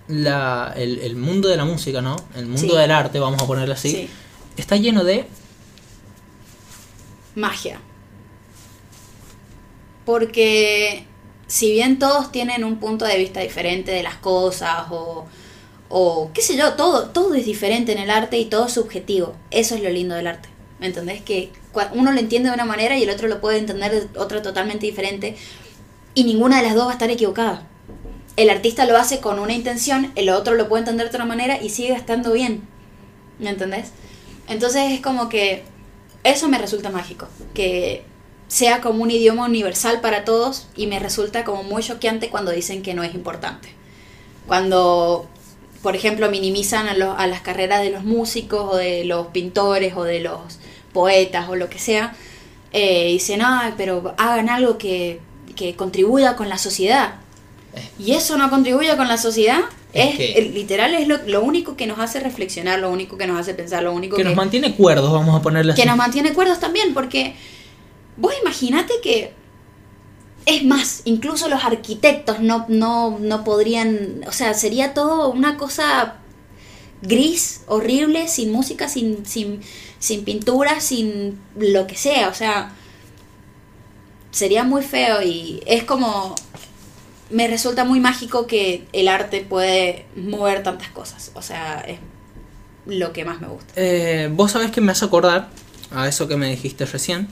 [0.09, 2.17] La, el, el mundo de la música, ¿no?
[2.35, 2.77] El mundo Sí.
[2.77, 4.11] del arte, vamos a ponerlo así, Sí.
[4.57, 5.27] está lleno de...
[7.41, 7.81] Magia.
[10.05, 11.05] Porque
[11.47, 15.27] si bien todos tienen un punto de vista diferente de las cosas o,
[15.89, 19.35] o qué sé yo, todo, todo es diferente en el arte y todo es subjetivo.
[19.51, 20.49] Eso es lo lindo del arte.
[20.81, 21.21] ¿me entendés?
[21.21, 21.53] Que
[21.95, 24.87] uno lo entiende de una manera y el otro lo puede entender de otra totalmente
[24.87, 25.37] diferente
[26.15, 27.69] y ninguna de las dos va a estar equivocada.
[28.37, 31.63] El artista lo hace con una intención, el otro lo puede entender de otra manera
[31.63, 32.63] y sigue estando bien,
[33.39, 33.91] ¿me entendés?
[34.49, 35.65] Entonces es como que
[36.25, 38.05] eso me resulta mágico, que
[38.49, 42.83] sea como un idioma universal para todos y me resulta como muy choqueante cuando dicen
[42.83, 43.69] que no es importante.
[44.47, 45.29] Cuando,
[45.83, 50.21] por ejemplo, minimizan a, las carreras de los músicos o de los pintores o de
[50.21, 50.59] los
[50.93, 52.15] poetas o lo que sea,
[52.73, 55.21] eh, dicen, ah, pero hagan algo que,
[55.55, 57.15] que contribuya con la sociedad.
[57.99, 59.61] Y eso no contribuye con la sociedad.
[59.93, 63.17] Es Es, que- el- literal es lo, lo único que nos hace reflexionar, lo único
[63.17, 65.83] que nos hace pensar, lo único Que que, nos mantiene cuerdos, vamos a ponerle así.
[65.83, 67.35] que nos mantiene cuerdos también, porque
[68.17, 69.33] vos imaginate que
[70.47, 76.17] es más, incluso los arquitectos no, no, no podrían, o sea, sería todo una cosa
[77.03, 79.61] gris, horrible, sin música, sin, sin,
[79.99, 82.73] sin pintura, sin lo que sea, o sea,
[84.31, 86.35] sería muy feo y es como,
[87.31, 91.99] me resulta muy mágico que el arte puede mover tantas cosas, o sea, es
[92.87, 93.73] lo que más me gusta.
[93.77, 95.49] Eh, Vos sabés que me hace acordar
[95.95, 97.29] a eso que me dijiste recién.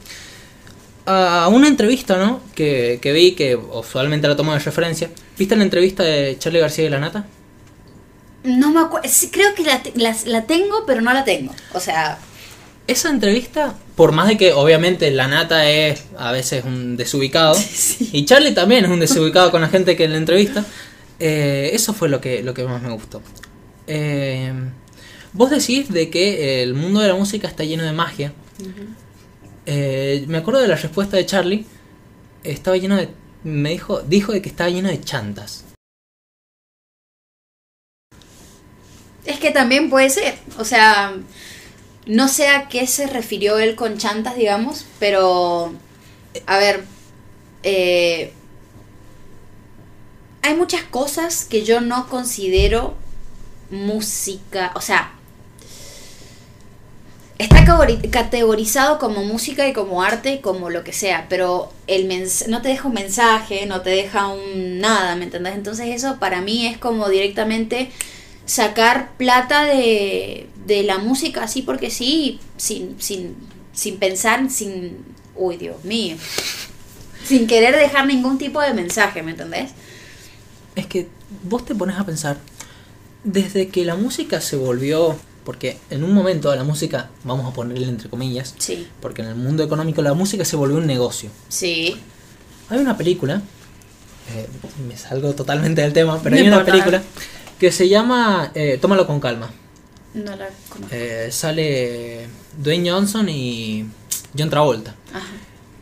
[1.06, 2.42] A una entrevista, ¿no?
[2.54, 5.10] Que, que vi, que usualmente la tomo de referencia.
[5.38, 7.24] ¿Viste la entrevista de Charlie García y la Nata?
[8.44, 11.54] No me acuerdo, creo que la, la tengo, pero no la tengo.
[11.72, 12.18] O sea,
[12.88, 17.54] Esa entrevista, por más de que obviamente la Nata es a veces un desubicado,
[18.00, 20.64] y Charlie también es un desubicado con la gente que la entrevista,
[21.20, 23.22] eh, eso fue lo que, lo que más me gustó.
[23.86, 24.52] Eh,
[25.32, 28.32] vos decís de que el mundo de la música está lleno de magia.
[29.66, 31.66] Eh, me acuerdo de la respuesta de Charlie.
[32.42, 33.08] Estaba lleno de.
[33.44, 35.64] Me dijo, dijo de que estaba lleno de chantas.
[39.28, 40.36] es que también puede ser.
[40.58, 41.12] O sea,
[42.08, 45.72] no sé a qué se refirió él con chantas, digamos, pero.
[46.46, 46.84] A ver.
[47.62, 48.32] eh,
[50.40, 52.94] hay muchas cosas que yo no considero
[53.70, 54.72] música.
[54.74, 55.12] O sea.
[57.36, 57.64] Está
[58.10, 62.08] categorizado como música y como arte y como lo que sea, pero el
[62.48, 65.54] no te deja un mensaje, no te deja un nada, ¿me entendés?
[65.54, 67.92] Entonces eso para mí es como directamente
[68.44, 73.34] sacar plata de, de la música así porque sí, sin, sin,
[73.72, 74.98] sin pensar, sin...
[75.34, 76.16] Uy, Dios mío.
[77.24, 79.70] Sin querer dejar ningún tipo de mensaje, ¿me entendés?
[80.76, 81.08] Es que
[81.42, 82.38] vos te pones a pensar,
[83.24, 87.88] desde que la música se volvió, porque en un momento la música, vamos a ponerle
[87.88, 91.30] entre comillas, Sí, porque en el mundo económico la música se volvió un negocio.
[91.48, 91.96] sí.
[92.70, 93.40] Hay una película,
[94.36, 94.46] eh,
[94.86, 97.02] me salgo totalmente del tema, pero hay una película
[97.58, 99.50] que se llama eh, Tómalo con calma.
[100.14, 100.94] No la conozco.
[100.94, 103.86] Eh, sale Dwayne Johnson y
[104.36, 104.94] John Travolta.
[105.12, 105.26] Ajá.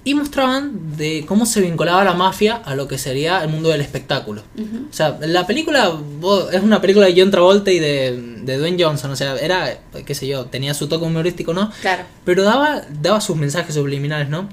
[0.04, 3.80] Y mostraban de cómo se vinculaba la mafia a lo que sería el mundo del
[3.80, 4.42] espectáculo.
[4.88, 5.88] O sea, la película
[6.20, 9.10] vos- es una película de John Travolta y de, de Dwayne Johnson.
[9.10, 11.72] O sea, era, qué sé yo, tenía su toque humorístico, ¿no?
[11.80, 12.04] Claro.
[12.24, 14.48] Pero daba, daba sus mensajes subliminales, ¿no?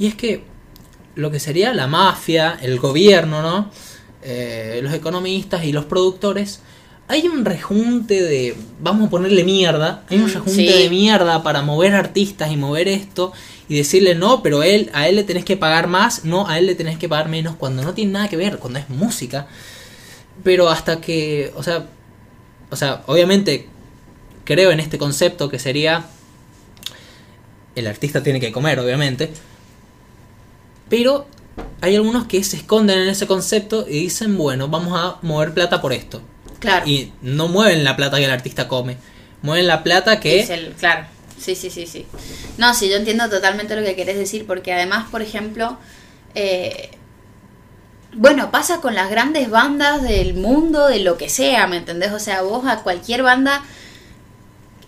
[0.00, 0.42] Y es que
[1.14, 3.70] lo que sería la mafia, el gobierno, ¿no?
[4.22, 6.60] Eh, los economistas y los productores,
[7.08, 10.66] hay un rejunte de, vamos a ponerle mierda, hay un Mm, rejunte sí.
[10.66, 13.32] de mierda para mover artistas y mover esto
[13.68, 16.66] y decirle no, pero él, a él le tenés que pagar más, no, a él
[16.66, 19.46] le tenés que pagar menos, cuando no tiene nada que ver, cuando es música.
[20.44, 21.86] Pero hasta que, o sea,
[22.70, 23.66] o sea, obviamente
[24.44, 26.06] creo en este concepto que sería
[27.74, 29.30] el artista tiene que comer, obviamente.
[30.88, 31.26] Pero
[31.80, 35.80] hay algunos que se esconden en ese concepto y dicen, bueno, vamos a mover plata
[35.80, 36.20] por esto.
[36.58, 36.86] Claro.
[36.86, 38.96] Y no mueven la plata que el artista come.
[39.42, 40.40] Mueven la plata que...
[40.40, 41.06] Es el- claro,
[41.38, 42.06] sí, sí, sí, sí.
[42.56, 45.78] No, sí, yo entiendo totalmente lo que querés decir, porque además, por ejemplo,
[46.34, 46.90] eh,
[48.14, 52.12] bueno, pasa con las grandes bandas del mundo, de lo que sea, ¿me entendés?
[52.12, 53.62] O sea, vos a cualquier banda,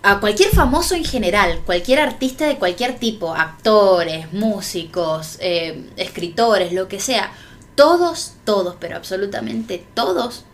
[0.03, 6.89] a cualquier famoso en general, cualquier artista de cualquier tipo, actores, músicos, eh, escritores, lo
[6.89, 7.31] que sea,
[7.77, 10.45] todos, todos, pero absolutamente todos.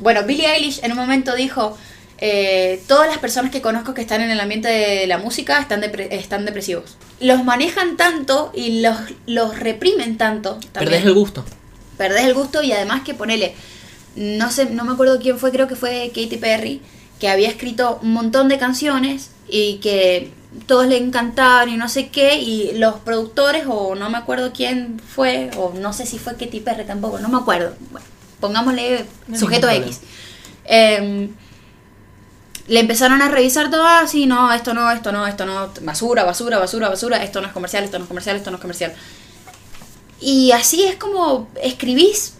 [0.00, 1.76] Bueno, Billie Eilish en un momento dijo,
[2.18, 5.82] eh, todas las personas que conozco que están en el ambiente de la música están,
[5.82, 6.96] depre- están depresivos.
[7.20, 10.58] Los manejan tanto y los, los reprimen tanto.
[10.72, 10.92] también.
[10.92, 11.44] Perdés el gusto.
[11.96, 13.54] Perdés el gusto y además que ponele,
[14.16, 16.80] no sé, no me acuerdo quién fue, creo que fue Katy Perry,
[17.20, 20.32] que había escrito un montón de canciones y que
[20.66, 25.00] todos le encantaban y no sé qué, y los productores, o no me acuerdo quién
[25.00, 27.74] fue, o no sé si fue Katy Perry tampoco, no me acuerdo.
[27.90, 28.06] Bueno,
[28.40, 30.00] pongámosle No sujeto X.
[30.64, 31.30] Em,
[32.66, 36.58] le empezaron a revisar todo así, no, esto no, esto no, esto no, basura, basura,
[36.58, 38.94] basura, basura, esto no es comercial, esto no es comercial, esto no es comercial.
[40.20, 42.34] Y así es como escribís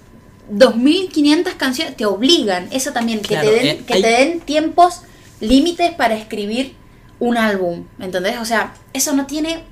[0.49, 5.03] 2500 canciones, te obligan, eso también, que, te, den, eh, que hay- te den tiempos
[5.41, 6.75] límites para escribir
[7.19, 8.39] un álbum, ¿entendés?
[8.39, 9.65] O sea, eso no tiene,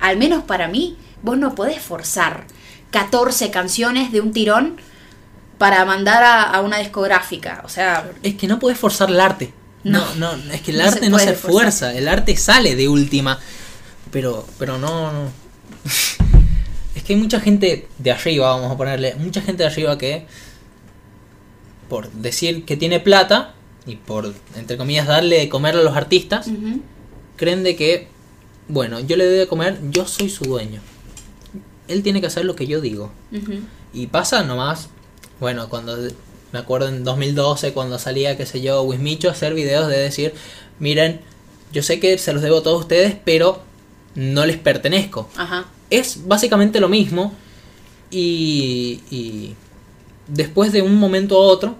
[0.00, 2.46] al menos para mí, vos no podés forzar
[2.90, 4.76] 14 canciones de un tirón
[5.64, 9.50] para mandar a, a una discográfica, o sea, Es que no podés forzar el arte.
[9.82, 11.50] No, no, es que el No se arte no se forzar.
[11.50, 13.38] fuerza, el arte sale de última.
[14.10, 15.30] Pero, pero no, no.
[16.94, 20.26] Es que hay mucha gente de arriba, vamos a ponerle, mucha gente de arriba que,
[21.88, 23.54] por decir que tiene plata
[23.86, 26.46] y por, entre comillas, darle de comer a los artistas,
[27.36, 28.08] creen de que,
[28.68, 30.82] bueno, yo le doy de comer, yo soy su dueño.
[31.88, 33.10] Él tiene que hacer lo que yo digo.
[33.94, 34.90] Y pasa nomás,
[35.40, 35.96] bueno, cuando
[36.52, 40.34] me acuerdo en 2012 cuando salía, qué sé yo, Wismicho a hacer videos de decir,
[40.78, 41.20] miren,
[41.72, 43.60] yo sé que se los debo a todos ustedes, pero
[44.14, 45.28] no les pertenezco.
[45.36, 45.66] Ajá.
[45.90, 47.34] Es básicamente lo mismo
[48.10, 49.54] y, y
[50.28, 51.74] después de un momento a otro,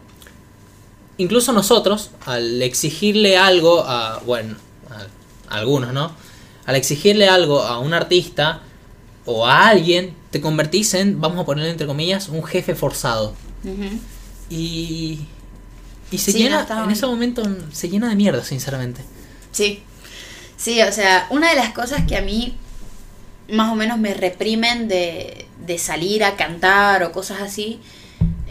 [1.18, 4.56] incluso nosotros, al exigirle algo a, bueno,
[5.48, 6.12] a algunos, ¿no?
[6.66, 8.62] Al exigirle algo a un artista
[9.26, 13.34] o a alguien, te convertís en, vamos a ponerle entre comillas, un jefe forzado.
[14.48, 15.28] Y,
[16.10, 19.02] y se Sí, llena, en ese momento se llena de mierda, sinceramente.
[19.52, 19.82] Sí.
[20.56, 22.56] Sí, o sea, una de las cosas que a mí
[23.48, 27.80] más o menos me reprimen de, de salir a cantar o cosas así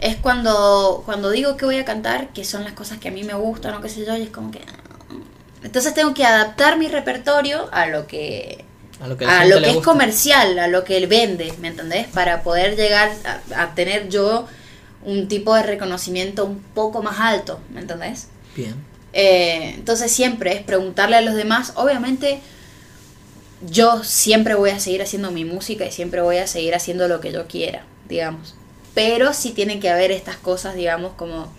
[0.00, 3.24] es cuando, cuando digo que voy a cantar, que son las cosas que a mí
[3.24, 4.60] me gustan o qué sé yo, y es como que...
[4.60, 5.14] ah.
[5.62, 8.64] Entonces tengo que adaptar mi repertorio a lo que
[9.00, 12.06] A lo que, a lo es comercial, a lo que él vende, ¿me entendés?
[12.08, 14.46] Para poder llegar a, a tener yo
[15.04, 18.28] un tipo de reconocimiento un poco más alto, ¿me entendés?
[18.56, 18.74] Bien.
[19.12, 21.72] Eh, entonces siempre es preguntarle a los demás.
[21.76, 22.40] Obviamente
[23.68, 27.20] yo siempre voy a seguir haciendo mi música y siempre voy a seguir haciendo lo
[27.20, 28.54] que yo quiera, digamos.
[28.94, 31.50] Pero sí tienen que haber estas cosas, digamos, como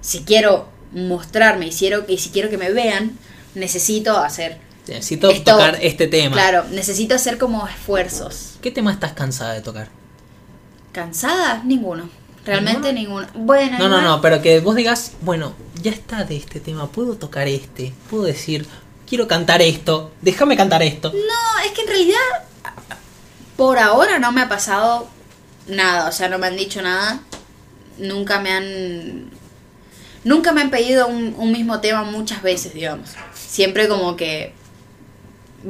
[0.00, 3.18] si quiero mostrarme y si quiero, y si quiero que me vean,
[3.54, 4.58] necesito hacer...
[4.86, 6.32] Necesito esto- tocar este tema.
[6.34, 8.54] Claro, necesito hacer como esfuerzos.
[8.62, 9.88] ¿Qué tema estás cansada de tocar?
[10.92, 11.62] ¿Cansada?
[11.64, 12.08] Ninguno.
[12.46, 13.26] Realmente ninguno.
[13.34, 17.16] Bueno, No, no, no, pero que vos digas, bueno, ya está de este tema, puedo
[17.16, 18.66] tocar este, puedo decir,
[19.06, 21.12] quiero cantar esto, déjame cantar esto.
[21.12, 22.16] No, es que en realidad
[23.56, 25.08] por ahora no me ha pasado
[25.66, 27.20] nada, o sea, no me han dicho nada.
[27.98, 29.30] Nunca me han
[30.24, 33.10] nunca me han pedido un, un mismo tema muchas veces, digamos.
[33.34, 34.52] Siempre como que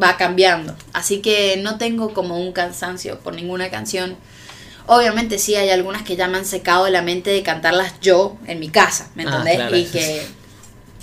[0.03, 0.77] va cambiando.
[0.93, 4.17] Así que no tengo como un cansancio por ninguna canción.
[4.89, 8.61] Obviamente sí hay algunas que ya me han secado la mente de cantarlas yo en
[8.61, 9.57] mi casa, ¿me Ah, entendés?
[9.57, 10.27] claro, y que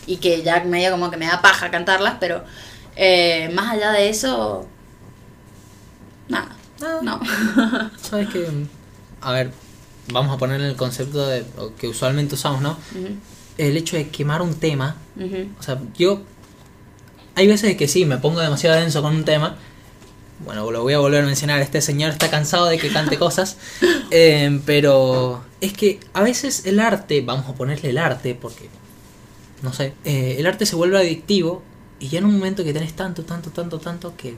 [0.05, 2.43] y que ya medio como que me da paja cantarlas, pero
[2.95, 4.67] eh, más allá de eso
[6.27, 6.55] nada.
[7.01, 7.19] No.
[8.01, 8.45] Sabes que,
[9.21, 9.51] a ver,
[10.11, 11.45] vamos a poner el concepto de
[11.77, 12.77] que usualmente usamos, ¿no?
[13.57, 14.95] El hecho de quemar un tema,
[15.59, 16.21] o sea, yo
[17.35, 19.55] hay veces que sí, me pongo demasiado denso con un tema.
[20.45, 23.57] Bueno, lo voy a volver a mencionar, este señor está cansado de que cante cosas,
[24.11, 28.69] eh, pero es que a veces el arte, vamos a ponerle el arte, porque,
[29.61, 31.63] no sé, eh, el arte se vuelve adictivo
[31.99, 34.35] y ya en un momento que tenés tanto, tanto, tanto, tanto que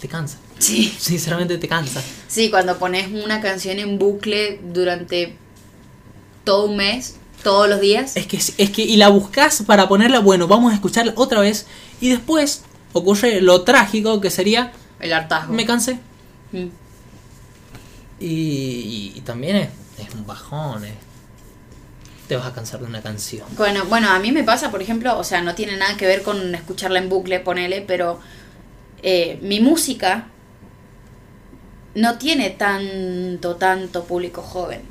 [0.00, 0.38] te cansa.
[0.58, 0.94] Sí.
[0.98, 2.02] Sinceramente te cansa.
[2.28, 5.36] Sí, cuando pones una canción en bucle durante
[6.44, 8.16] todo un mes, todos los días.
[8.16, 11.66] Es que, es que, y la buscas para ponerla, bueno, vamos a escucharla otra vez,
[12.00, 15.52] y después ocurre lo trágico que sería, El hartazgo.
[15.54, 15.98] me cansé.
[16.52, 16.66] Mm.
[18.20, 20.94] Y, y- y también es, es un bajón, es-
[22.26, 23.46] te vas a cansar de una canción.
[23.56, 26.22] Bueno, bueno, a mí me pasa, por ejemplo, o sea, no tiene nada que ver
[26.22, 28.20] con escucharla en bucle, ponele, pero
[29.02, 30.26] eh, mi música
[31.94, 34.82] no tiene tanto, tanto público joven.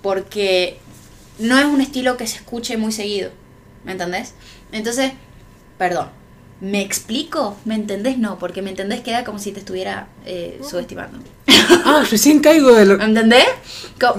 [0.00, 0.78] Porque
[1.38, 3.30] no es un estilo que se escuche muy seguido.
[3.84, 4.34] ¿Me entendés?
[4.72, 5.12] Entonces,
[5.78, 6.08] perdón.
[6.62, 7.56] ¿Me explico?
[7.64, 8.18] ¿Me entendés?
[8.18, 11.18] No, porque me entendés queda como si te estuviera eh, subestimando.
[11.84, 12.98] Ah, recién caigo de lo...
[12.98, 13.44] ¿Me entendés?
[14.00, 14.16] Co-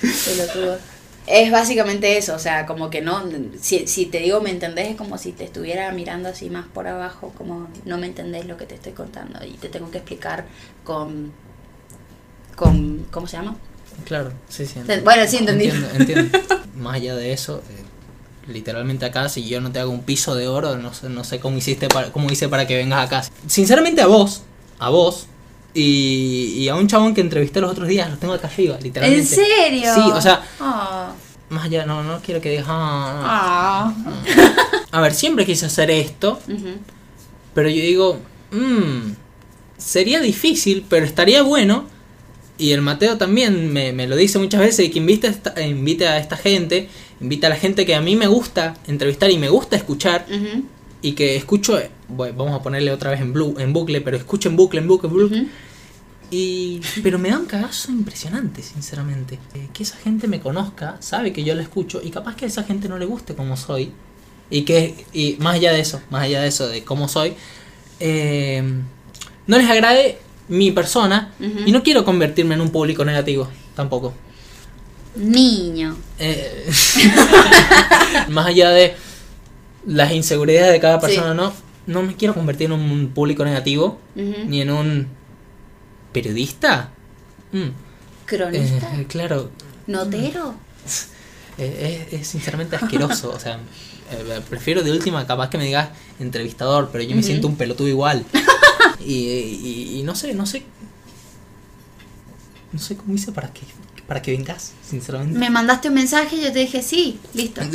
[0.00, 0.78] Pelotudo.
[1.26, 3.22] Es básicamente eso, o sea, como que no,
[3.60, 6.88] si, si te digo me entendés es como si te estuviera mirando así más por
[6.88, 10.46] abajo, como no me entendés lo que te estoy contando y te tengo que explicar
[10.84, 11.32] con,
[12.56, 13.56] con ¿cómo se llama?
[14.06, 14.80] Claro, sí, sí.
[14.86, 15.66] Te- bueno, sí, entendí.
[15.66, 16.38] Entiendo, entiendo.
[16.76, 17.82] Más allá de eso, eh,
[18.48, 21.38] literalmente acá, si yo no te hago un piso de oro, no sé, no sé
[21.40, 23.22] cómo hiciste para, cómo hice para que vengas acá.
[23.46, 24.42] Sinceramente a vos,
[24.78, 25.26] a vos,
[25.74, 28.82] y, y a un chabón que entrevisté los otros días, los tengo acá arriba, ¿En
[28.82, 29.26] literalmente.
[29.36, 29.94] serio?
[29.94, 31.12] Sí, o sea, Ah,
[31.50, 34.84] más allá, no, no quiero que digas, ah, Ah.
[34.90, 36.40] a ver, siempre quise hacer esto,
[37.54, 38.18] pero yo digo,
[38.50, 39.12] mmm,
[39.76, 41.84] sería difícil, pero estaría bueno.
[42.60, 46.08] Y el Mateo también me, me lo dice muchas veces, que invite a, esta, invite
[46.08, 46.88] a esta gente,
[47.20, 50.26] invita a la gente que a mí me gusta entrevistar y me gusta escuchar,
[51.02, 54.48] y que escucho, bueno, vamos a ponerle otra vez en, blu- en bucle, pero escucho
[54.48, 55.38] en bucle, en bucle, en bucle.
[56.30, 59.38] Y, pero me da un cagazo impresionante, sinceramente.
[59.54, 62.48] Eh, que esa gente me conozca, sabe que yo la escucho y capaz que a
[62.48, 63.92] esa gente no le guste como soy.
[64.50, 67.34] Y que, y más allá de eso, más allá de eso, de cómo soy,
[68.00, 68.62] eh,
[69.46, 71.32] no les agrade mi persona
[71.66, 74.14] y no quiero convertirme en un público negativo tampoco.
[75.18, 75.96] Niño.
[76.18, 76.70] Eh,
[78.28, 78.94] más allá de
[79.86, 81.36] las inseguridades de cada persona, Sí.
[81.36, 81.52] no,
[81.86, 85.08] no me quiero convertir en un público negativo ni en un
[86.12, 86.90] periodista.
[87.52, 87.68] Mm,
[88.26, 88.94] Cronista.
[88.96, 89.50] eh, claro,
[89.86, 90.54] Notero.
[91.58, 93.30] eh, es, es sinceramente asqueroso.
[93.30, 93.58] o sea,
[94.48, 95.90] prefiero de última capaz que me digas
[96.20, 98.24] entrevistador, pero yo me siento un pelotudo igual.
[99.00, 100.62] y, y- y no sé, no sé.
[102.78, 103.62] No sé cómo hice para que,
[104.06, 105.36] para que vengas, sinceramente.
[105.36, 107.60] Me mandaste un mensaje y yo te dije sí, listo.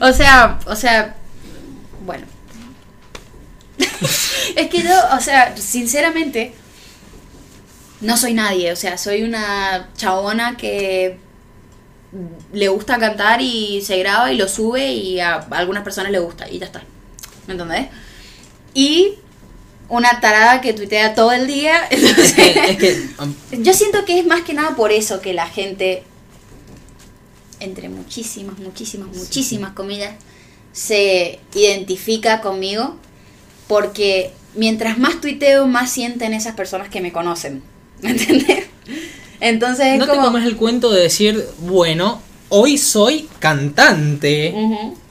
[0.00, 1.16] O sea, o sea,
[2.06, 2.26] bueno.
[4.56, 6.54] es que yo, o sea, sinceramente,
[8.00, 8.72] no soy nadie.
[8.72, 11.18] O sea, soy una chabona que
[12.54, 16.48] le gusta cantar y se graba y lo sube y a algunas personas le gusta
[16.48, 16.82] y ya está.
[17.46, 17.88] ¿Me entendés?
[18.72, 19.18] Y
[19.88, 21.84] una tarada que tuitea todo el día.
[21.90, 25.32] es que, es que, um, Yo siento que es más que nada por eso que
[25.32, 26.02] la gente,
[27.60, 30.14] entre muchísimas, muchísimas, muchísimas comillas,
[30.72, 32.96] se identifica conmigo
[33.66, 37.62] porque mientras más tuiteo, más sienten esas personas que me conocen.
[38.00, 38.64] ¿Me entiendes?
[39.40, 40.26] Entonces es no te como...
[40.26, 44.54] comes el cuento de decir, bueno, hoy soy cantante.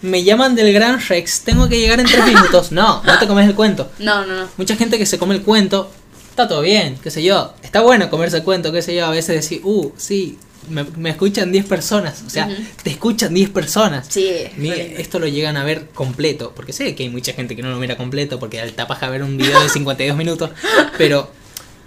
[0.01, 2.71] Me llaman del Gran Rex, tengo que llegar en tres minutos.
[2.71, 3.91] No, no te comes el cuento.
[3.99, 4.49] No, no, no.
[4.57, 5.91] Mucha gente que se come el cuento,
[6.29, 7.53] está todo bien, qué sé yo.
[7.63, 9.05] Está bueno comerse el cuento, qué sé yo.
[9.05, 10.37] A veces decir, uh, sí,
[10.69, 12.23] me, me escuchan 10 personas.
[12.25, 12.49] O sea,
[12.83, 14.07] te escuchan 10 personas.
[14.09, 14.99] Sí, es Ni- re lindo.
[15.01, 17.77] esto lo llegan a ver completo, porque sé que hay mucha gente que no lo
[17.77, 20.51] mira completo, porque al tapas a ver un video de 52 minutos,
[20.97, 21.29] pero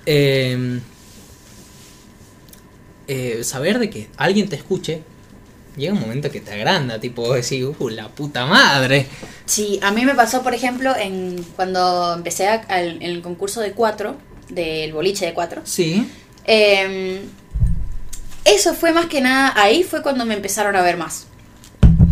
[0.07, 0.81] eh,
[3.07, 5.03] eh, saber de que alguien te escuche,
[5.79, 9.07] llega un momento que te agranda, tipo decir, uh, la puta madre.
[9.47, 13.61] Sí, a mí me pasó, por ejemplo, en cuando empecé a- al- en el concurso
[13.61, 14.17] de cuatro,
[14.51, 15.63] del boliche de cuatro.
[15.65, 16.07] Sí,
[16.51, 17.21] Eh,
[18.45, 21.27] eso fue más que nada, ahí fue cuando me empezaron a ver más.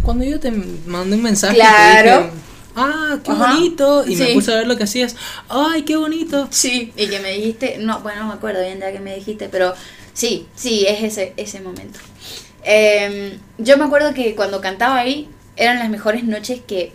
[0.02, 2.18] cuando yo te mandé un mensaje, te Claro.
[2.24, 2.30] dije,
[2.76, 5.16] ah, qué Ajá, bonito, y me puse a ver lo que hacías,
[5.48, 6.46] ay, qué bonito.
[6.50, 6.92] Sí.
[6.96, 9.74] Y que me dijiste, no, bueno, no me acuerdo bien ya que me dijiste, pero
[10.12, 11.98] sí, sí, es ese, ese momento.
[12.68, 16.92] Eh, yo me acuerdo que cuando cantaba ahí, eran las mejores noches que,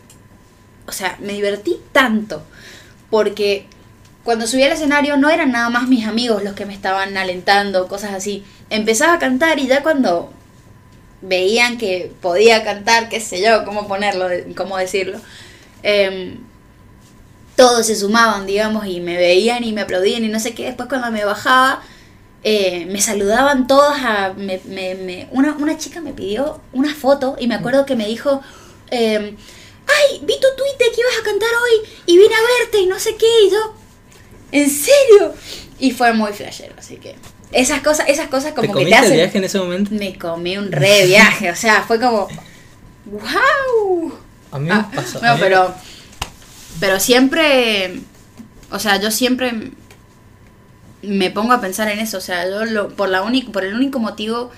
[0.86, 2.44] o sea, me divertí tanto,
[3.10, 3.66] porque
[4.26, 7.88] cuando subía al escenario no eran nada más mis amigos los que me estaban alentando,
[7.88, 8.44] cosas así.
[8.70, 10.32] Empezaba a cantar y ya cuando
[11.22, 15.20] veían que podía cantar, qué sé yo, cómo ponerlo, cómo decirlo,
[15.84, 16.38] em,
[17.56, 20.66] todos se sumaban, digamos, y me veían y me aplaudían y no sé qué.
[20.66, 21.82] Después cuando me bajaba,
[22.44, 24.02] eh, me saludaban todas.
[24.04, 27.96] A, me, me- me- una, una chica me pidió una foto y me acuerdo que
[27.96, 28.42] me dijo,
[28.90, 29.36] em,
[29.88, 33.16] ay, vi tu que ibas a cantar hoy y vine a verte y no sé
[33.16, 33.28] qué.
[33.48, 33.74] Y yo,
[34.52, 35.34] ¿en serio?
[35.80, 37.16] Y fue muy flashero, así que
[37.52, 39.14] esas cosas, esas cosas ¿Te como que te el hacen...
[39.14, 39.92] viaje en ese momento?
[39.94, 42.28] Me comí un re viaje, o sea, fue como,
[43.06, 44.14] wow.
[44.52, 45.20] A mí Ah, me pasó.
[45.24, 45.74] a no, pero,
[46.80, 48.02] pero siempre,
[48.72, 49.72] o sea, yo siempre
[51.04, 53.74] me pongo a pensar en eso, o sea, yo lo, por la único, por el
[53.76, 54.52] único motivo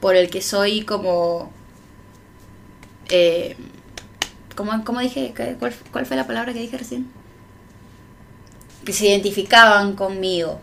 [0.00, 1.50] por el que soy como,
[3.08, 3.56] eh,
[4.54, 5.32] ¿cómo, cómo dije?
[5.36, 7.06] ¿Qué- cuál, cuál fue la palabra que dije recién?
[8.84, 10.60] Que se identificaban conmigo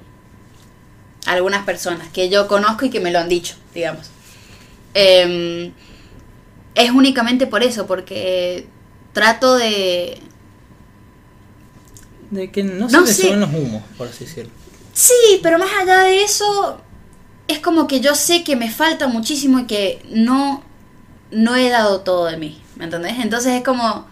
[1.26, 4.10] algunas personas que yo conozco y que me lo han dicho, digamos.
[4.94, 5.72] Em,
[6.76, 8.68] es únicamente por eso, porque
[9.14, 10.20] trato de...
[12.32, 14.52] De que no, No se le suben los humos, por así decirlo.
[14.94, 16.80] Sí, pero más allá de eso,
[17.48, 20.64] es como que yo sé que me falta muchísimo y que no,
[21.32, 23.20] no he dado todo de mí, ¿me entendés?
[23.20, 24.08] Entonces es como...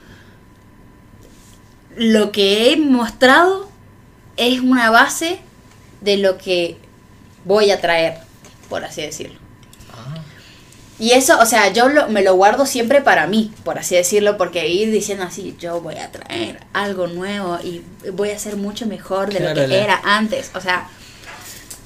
[1.98, 3.70] Lo que he mostrado
[4.38, 5.40] es una base
[6.00, 6.78] de lo que
[7.44, 8.20] voy a traer,
[8.70, 9.41] por así decirlo.
[11.02, 14.38] Y eso, o sea, yo lo- me lo guardo siempre para mí, por así decirlo,
[14.38, 17.82] porque ir diciendo así, yo voy a traer algo nuevo y
[18.14, 20.88] voy a ser mucho mejor de lo que la- era antes, o sea,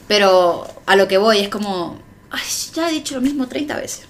[0.08, 1.98] pero a lo que voy es como,
[2.32, 2.42] Ay,
[2.74, 4.02] ya he dicho lo mismo 30 veces.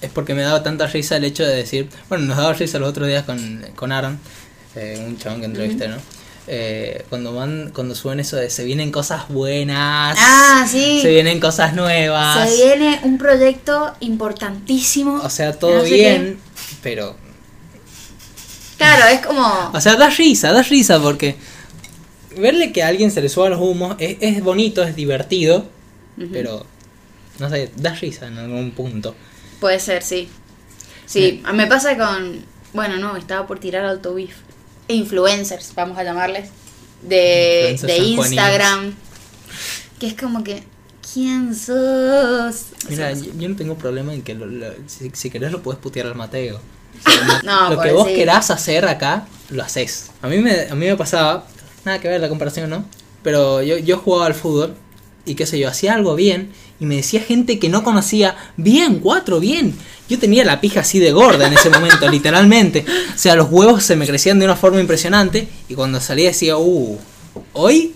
[0.00, 1.88] Es porque me daba tanta risa el hecho de decir.
[2.08, 4.20] Bueno, nos daba risa los otros días con, con Aaron,
[4.76, 5.96] eh, un chabón que entrevisté, ¿no?
[6.46, 10.16] Eh, cuando van, cuando suben eso de se vienen cosas buenas.
[10.20, 11.00] Ah, sí.
[11.00, 12.48] Se vienen cosas nuevas.
[12.50, 15.20] Se viene un proyecto importantísimo.
[15.22, 16.38] O sea, todo No sé bien,
[16.82, 17.16] pero.
[18.76, 19.70] Claro, es como.
[19.72, 21.36] O sea, da risa, da risa porque.
[22.36, 25.66] Verle que a alguien se le suba los humos es, es bonito, es divertido,
[26.32, 26.66] pero.
[27.38, 29.14] No sé, da risa en algún punto.
[29.60, 30.28] Puede ser, sí.
[31.06, 32.44] Sí, me pasa con.
[32.74, 34.34] Bueno, no, estaba por tirar autobif.
[34.88, 36.50] Influencers, vamos a llamarles.
[37.02, 37.98] De, de.
[37.98, 38.94] Instagram.
[39.98, 40.64] Que es como que.
[41.12, 42.66] ¿Quién sos?
[42.88, 45.52] Mira, O sea, yo, yo no tengo problema en que lo- lo- si, si querés
[45.52, 46.60] lo puedes putear al Mateo.
[47.06, 48.14] O sea, No, lo que pues vos sí.
[48.14, 50.10] querás hacer acá, lo haces.
[50.22, 51.46] A mí me, a mí me pasaba,
[51.84, 52.84] nada que ver la comparación, ¿no?
[53.22, 54.74] Pero yo, yo jugaba al fútbol
[55.24, 56.50] y qué sé yo, hacía algo bien
[56.80, 59.74] y me decía gente que no conocía, bien, cuatro, bien.
[60.08, 62.84] Yo tenía la pija así de gorda en ese momento, literalmente.
[63.14, 66.56] O sea, los huevos se me crecían de una forma impresionante y cuando salía decía,
[66.58, 66.98] uh,
[67.52, 67.94] hoy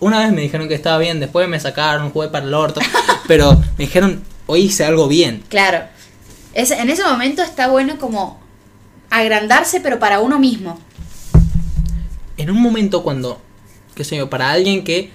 [0.00, 2.80] una vez me dijeron que estaba bien, después me sacaron, jugué para el orto,
[3.28, 5.44] pero me dijeron, hoy hice algo bien.
[5.48, 5.84] Claro.
[6.54, 8.40] Es, en ese momento está bueno como
[9.10, 10.80] agrandarse, pero para uno mismo.
[12.36, 13.40] En un momento cuando,
[13.94, 15.10] qué sé yo, para alguien que,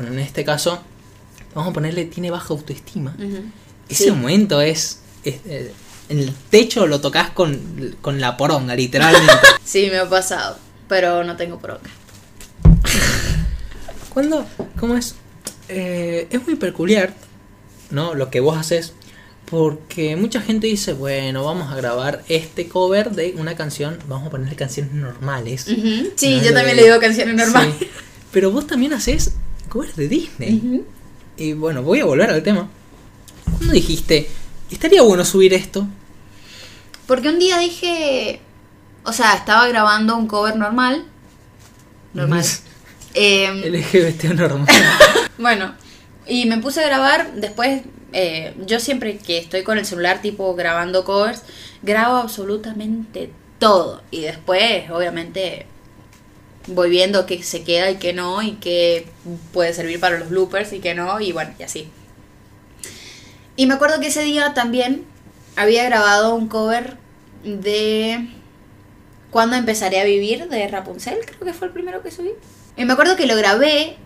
[0.00, 0.80] bueno, en este caso,
[1.54, 3.14] vamos a ponerle, tiene baja autoestima,
[3.88, 4.10] ese Sí.
[4.10, 5.72] momento es, es, eh,
[6.08, 9.32] en el techo lo tocas con, con la poronga, literalmente.
[9.64, 10.58] Sí, me ha pasado.
[10.88, 11.90] Pero no tengo bronca.
[14.12, 14.46] Cuando,
[14.78, 15.14] ¿cómo es?
[15.68, 17.14] Eh, es muy peculiar,
[17.90, 18.14] ¿no?
[18.14, 18.92] Lo que vos haces,
[19.48, 24.30] porque mucha gente dice, bueno, vamos a grabar este cover de una canción, vamos a
[24.30, 25.62] ponerle canciones normales.
[26.16, 27.74] Sí, No, yo también de- le digo canciones normales.
[27.78, 27.88] Sí.
[28.32, 29.34] Pero vos también haces
[29.70, 30.84] covers de Disney.
[31.38, 32.68] Y bueno, voy a volver al tema.
[33.44, 34.28] ¿Cuándo dijiste,
[34.70, 35.86] estaría bueno subir esto?
[37.06, 38.40] Porque un día dije,
[39.04, 41.04] o sea, estaba grabando un cover normal.
[42.12, 42.44] Normal.
[43.12, 44.68] Em, LGBT normal.
[45.38, 45.74] bueno,
[46.28, 50.54] y me puse a grabar, después, eh, yo siempre que estoy con el celular tipo
[50.54, 51.42] grabando covers,
[51.82, 54.02] grabo absolutamente todo.
[54.12, 55.66] Y después, obviamente,
[56.66, 59.06] voy viendo qué se queda y qué no, y qué
[59.52, 61.88] puede servir para los bloopers y qué no, y bueno, y así.
[63.56, 65.04] Y me acuerdo que ese día también
[65.56, 66.96] había grabado un cover
[67.44, 68.28] de
[69.30, 72.30] cuando empezaré a vivir de Rapunzel, creo que fue el primero que subí.
[72.76, 73.96] Y me acuerdo que lo grabé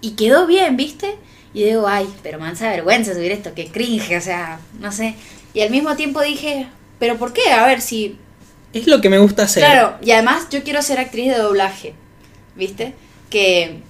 [0.00, 1.16] y quedó bien, ¿viste?
[1.54, 5.14] Y digo, ay, pero mansa vergüenza subir esto, que cringe, o sea, no sé.
[5.54, 6.68] Y al mismo tiempo dije,
[6.98, 7.50] pero ¿por qué?
[7.50, 8.18] A ver si
[8.72, 9.62] es lo que me gusta hacer.
[9.64, 11.94] Claro, y además yo quiero ser actriz de doblaje,
[12.56, 12.94] ¿viste?
[13.30, 13.80] Que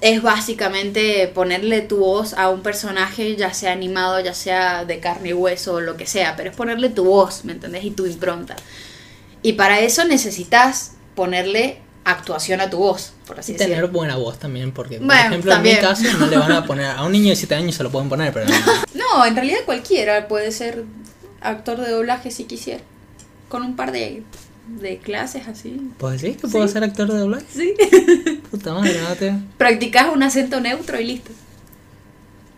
[0.00, 5.30] es básicamente ponerle tu voz a un personaje, ya sea animado, ya sea de carne
[5.30, 7.84] y hueso o lo que sea, pero es ponerle tu voz, ¿me entendés?
[7.84, 8.56] Y tu impronta.
[9.42, 13.96] Y para eso necesitas ponerle actuación a tu voz, por así Y tener decirlo.
[13.98, 15.76] buena voz también, porque por ejemplo también.
[15.76, 17.82] en mi caso no le van a poner, a un niño de 7 años se
[17.82, 18.46] lo pueden poner, pero
[18.94, 20.84] No, en realidad cualquiera puede ser
[21.40, 22.82] actor de doblaje si quisiera.
[23.54, 24.24] Con un par de,
[24.80, 25.80] de clases así.
[25.98, 26.72] ¿Puedes decir que puedo Sí.
[26.72, 27.46] ser actor de doblaje?
[27.48, 27.72] Sí.
[28.50, 29.32] Puta madre, no te...
[29.56, 31.30] Practicás un acento neutro y listo.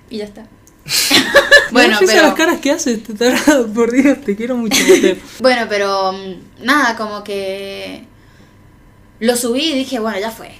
[0.08, 0.46] Y ya está.
[1.70, 2.22] bueno, bueno, pero...
[2.22, 4.82] las caras que haces, te tarado, por Dios, te quiero mucho.
[5.40, 6.14] Bueno, pero.
[6.14, 8.04] mm, Nada, como que.
[9.20, 10.52] Lo subí y dije, bueno, ya fue.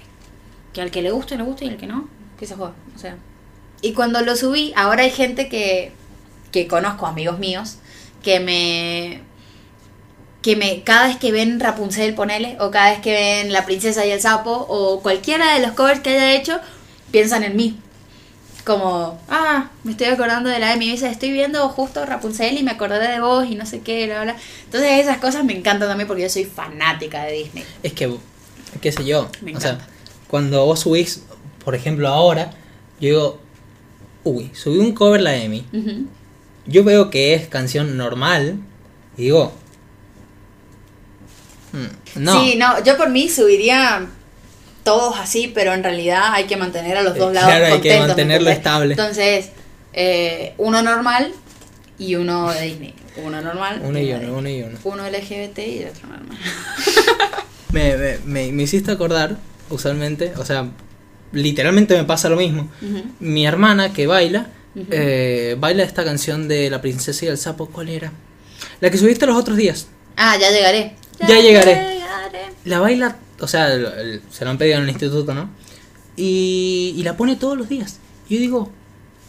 [0.75, 2.75] Que al que le guste, le guste y al que no, que se juegue.
[2.95, 3.17] O sea.
[3.81, 5.93] Y cuando lo subí, ahora hay gente que.
[6.53, 7.79] que conozco, amigos míos,
[8.23, 9.23] que me.
[10.47, 10.83] Que me.
[10.85, 14.21] cada vez que ven Rapunzel, ponele, o cada vez que ven La Princesa y el
[14.21, 16.61] Sapo, o cualquiera de los covers que haya hecho,
[17.11, 17.77] piensan en mí.
[18.65, 22.63] Como, ah, me estoy acordando de la de mi dice, estoy viendo justo Rapunzel y
[22.63, 24.37] me acordé de vos y no sé qué, bla, bla.
[24.67, 27.65] Entonces esas cosas me encantan también porque yo soy fanática de Disney.
[27.83, 28.15] Es que,
[28.81, 29.79] qué sé yo, Me o sea,
[30.29, 31.25] cuando vos subís,
[31.65, 32.53] por ejemplo ahora,
[33.01, 33.41] yo digo,
[34.23, 36.07] uy, subí un cover la Emi, Ujú.
[36.67, 38.61] yo veo que es canción normal
[39.17, 39.53] y digo,
[42.17, 44.07] no, Sí, no, yo por mí subiría
[44.83, 47.73] todos así, pero en realidad hay que mantener a los Eh, dos lados claro, hay
[47.73, 48.93] que contentos, ¿me mantenerlo estable.
[48.95, 49.51] Entonces,
[49.93, 51.33] eh, uno normal
[51.99, 52.95] y uno de Disney.
[53.25, 53.81] Uno normal.
[53.83, 54.79] uno y uno, uno y uno.
[54.85, 56.39] Uno LGBT y el otro normal.
[57.73, 59.37] Me, me, me, me hiciste acordar,
[59.69, 60.71] usualmente, o sea,
[61.33, 62.71] literalmente me pasa lo mismo.
[63.21, 64.47] Mi hermana que baila,
[64.91, 68.13] eh, baila esta canción de La princesa y el sapo, ¿cuál era?
[68.81, 69.89] La que subiste los otros días.
[70.17, 70.95] Ah, ya llegaré.
[71.21, 71.73] Ya llegaré.
[71.75, 72.53] llegaré.
[72.65, 73.69] La baila, o sea,
[74.31, 75.49] se lo han pedido en el instituto, ¿no?
[76.17, 77.99] Y, y la pone todos los días.
[78.29, 78.71] Yo digo,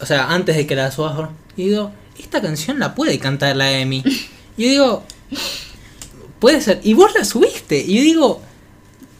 [0.00, 3.72] o sea, antes de que la subas, y digo, esta canción la puede cantar la
[3.78, 4.02] Emi.
[4.56, 5.04] Yo digo,
[6.40, 6.80] puede ser.
[6.82, 7.78] Y vos la subiste.
[7.78, 8.42] Y yo digo,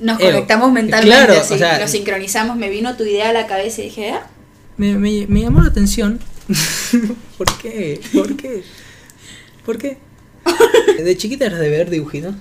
[0.00, 3.32] Nos Eh, conectamos mentalmente, claro, así, o sea, nos sincronizamos, me vino tu idea a
[3.32, 4.14] la cabeza y dije,
[4.76, 6.20] me, me, me llamó la atención.
[7.38, 8.00] ¿Por qué?
[8.12, 8.62] ¿Por qué?
[9.64, 9.98] ¿Por qué?
[11.04, 12.34] ¿De chiquita eras de ver dibujitos?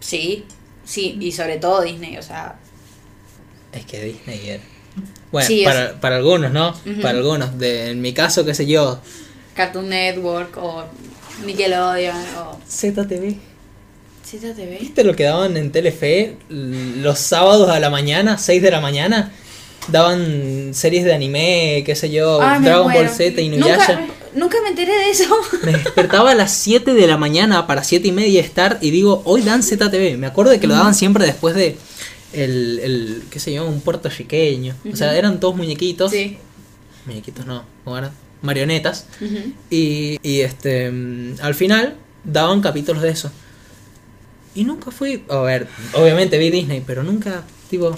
[0.00, 0.44] Sí,
[0.84, 2.56] sí, y sobre todo Disney, o sea,
[3.72, 4.62] Es que Disney era.
[5.30, 6.74] Bueno, Sí, para, para algunos, ¿no?
[7.00, 7.56] Para algunos.
[7.58, 9.00] De, en mi caso, qué sé yo,
[9.54, 10.84] Cartoon Network o
[11.44, 13.36] Nickelodeon o ZTV.
[14.24, 14.80] ZTV.
[14.80, 19.32] ¿Viste lo que daban en Telefe los sábados a la mañana, 6 de la mañana?
[19.90, 23.08] Daban series de anime, qué sé yo, Ay, me Dragon Ball.
[23.08, 24.06] Z y nunca, Nuyasha.
[24.34, 25.24] nunca me enteré de eso.
[25.64, 29.22] Me despertaba a las 7 de la mañana para 7 y media estar y digo,
[29.24, 30.16] hoy dan ZTV.
[30.18, 31.76] Me acuerdo de que lo daban siempre después de
[32.32, 34.74] el, el qué sé yo, un puertorriqueño.
[34.92, 36.10] O sea, eran todos muñequitos.
[36.12, 36.38] Sí.
[37.06, 38.12] Muñequitos no, ¿cómo eran?
[38.42, 39.06] Marionetas.
[39.70, 43.30] Y, y este mm, al final daban capítulos de eso.
[44.54, 47.96] Y nunca fui, a ver, obviamente vi Disney, pero nunca, tipo,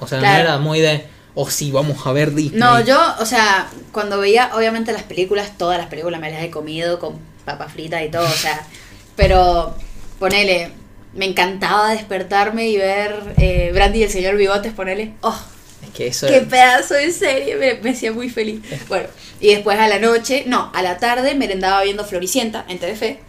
[0.00, 0.36] o sea, Claro.
[0.38, 2.58] no era muy de, oh sí, vamos a ver Disney.
[2.58, 6.50] No, yo, o sea, cuando veía, obviamente las películas, todas las películas me las he
[6.50, 8.66] comido con papa frita y todo, o sea,
[9.16, 9.74] pero
[10.18, 10.70] ponele,
[11.14, 15.38] me encantaba despertarme y ver eh, Brandy y el señor Bigotes, ponele, oh,
[15.82, 18.60] Es que eso qué pedazo de serie, me, me hacía muy feliz.
[18.88, 19.08] Bueno,
[19.40, 23.20] y después a la noche, no, a la tarde merendaba viendo Floricienta en Telefe.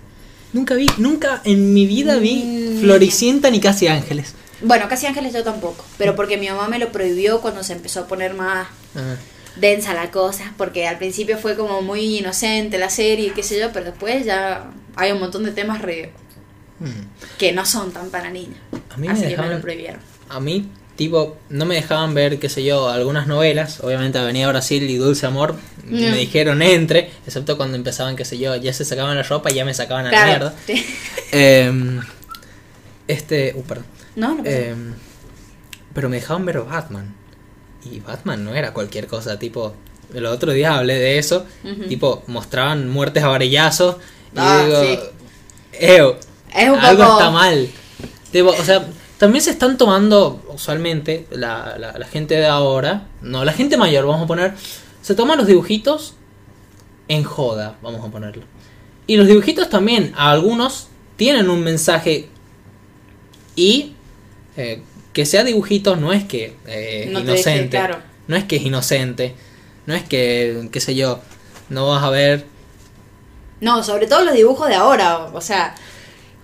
[0.54, 2.82] nunca vi, nunca en mi vida vi Mm.
[2.82, 4.34] Floricienta ni Casi Ángeles.
[4.64, 8.02] Bueno, Casi Ángeles yo tampoco, pero porque mi mamá me lo prohibió cuando se empezó
[8.02, 8.68] a poner más
[9.56, 13.72] densa la cosa, porque al principio fue como muy inocente la serie, qué sé yo,
[13.74, 16.12] pero después ya hay un montón de temas re-
[16.80, 17.38] mm.
[17.38, 18.58] que no son tan para niños.
[18.90, 20.00] A mí me Así que me dejaban- lo prohibieron.
[20.30, 23.80] A mí, tipo, no me dejaban ver, qué sé yo, algunas novelas.
[23.82, 25.56] Obviamente Avenida Brasil y Dulce Amor
[25.86, 25.94] Mm.
[26.12, 29.56] me dijeron entre, excepto cuando empezaban, qué sé yo, ya se sacaban la ropa y
[29.56, 30.54] ya me sacaban a la mierda.
[30.68, 30.86] sí.
[31.34, 32.00] Em,
[33.08, 33.86] este, uh, perdón.
[34.16, 34.44] No, no.
[34.46, 34.94] Em,
[35.94, 37.16] pero me dejaban ver Batman.
[37.84, 39.74] Y Batman no era cualquier cosa, tipo.
[40.14, 41.46] El otro día hablé de eso.
[41.88, 43.96] Tipo, mostraban muertes a varillazos.
[44.34, 44.82] Y Ah, digo.
[44.84, 45.00] sí.
[45.80, 46.18] "Eo,
[46.54, 47.70] Es un algo poco- está mal.
[48.32, 48.86] Tipo, o sea,
[49.18, 53.08] también se están tomando, usualmente, la, la, la gente de ahora.
[53.22, 54.54] No, la gente mayor, vamos a poner.
[55.02, 56.16] Se toman los dibujitos
[57.08, 58.44] en joda, vamos a ponerlo.
[59.08, 62.30] Y los dibujitos también, a algunos, tienen un mensaje.
[63.56, 63.94] Y
[64.58, 64.82] eh,
[65.14, 67.70] que sea dibujitos no es que eh, No deje inocente.
[67.78, 68.00] claro.
[68.28, 69.36] No es que es inocente.
[69.86, 71.20] No es que, qué sé yo,
[71.70, 72.46] no vas a ver.
[73.60, 75.76] No, sobre todo los dibujos de ahora, o sea,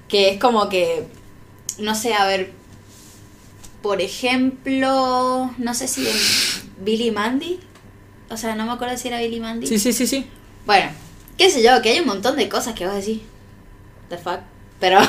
[0.07, 1.07] que es como que,
[1.79, 2.51] no sé, a ver,
[3.81, 6.15] por ejemplo, no sé si en
[6.83, 7.59] Billy Mandy,
[8.29, 9.67] o sea, no me acuerdo si era Billy Mandy.
[9.67, 10.25] Sí, sí, sí, sí.
[10.65, 10.89] Bueno,
[11.37, 13.21] qué sé yo, que hay un montón de cosas que vos decís,
[14.09, 14.39] the fuck,
[14.79, 14.99] pero,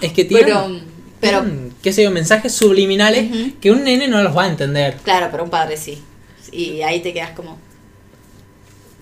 [0.00, 0.80] Es que tienen, pero,
[1.20, 3.52] pero, tienen, qué sé yo, mensajes subliminales Ujú.
[3.60, 4.96] que un nene no los va a entender.
[5.04, 6.02] claro, pero un padre sí,
[6.52, 7.58] y ahí te quedas como,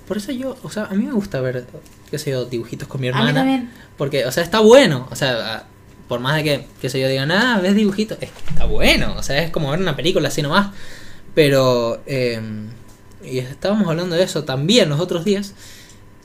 [0.09, 1.67] Por eso yo, o sea, a mí me gusta ver,
[2.11, 3.29] qué sé yo, dibujitos con mi a hermana.
[3.31, 5.07] mí también, Porque, o sea, está bueno.
[5.11, 5.65] O sea, a-
[6.09, 9.15] por más de que, qué sé yo, digan, ah, ves dibujitos, es que está bueno.
[9.17, 10.71] O sea, es como ver una película así nomás.
[11.35, 12.41] Pero, eh,
[13.25, 15.55] y estábamos hablando de eso también los otros días.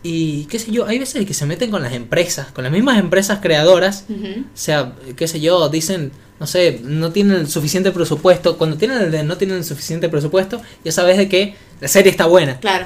[0.08, 3.00] Y, qué sé yo, hay veces que se meten con las empresas, con las mismas
[3.00, 4.06] empresas creadoras.
[4.08, 8.56] O sea, qué sé yo, dicen, no sé, no tienen el suficiente presupuesto.
[8.60, 12.12] Cuando tienen el de no tienen el suficiente presupuesto, ya sabes de que la serie
[12.12, 12.60] está buena.
[12.60, 12.86] claro,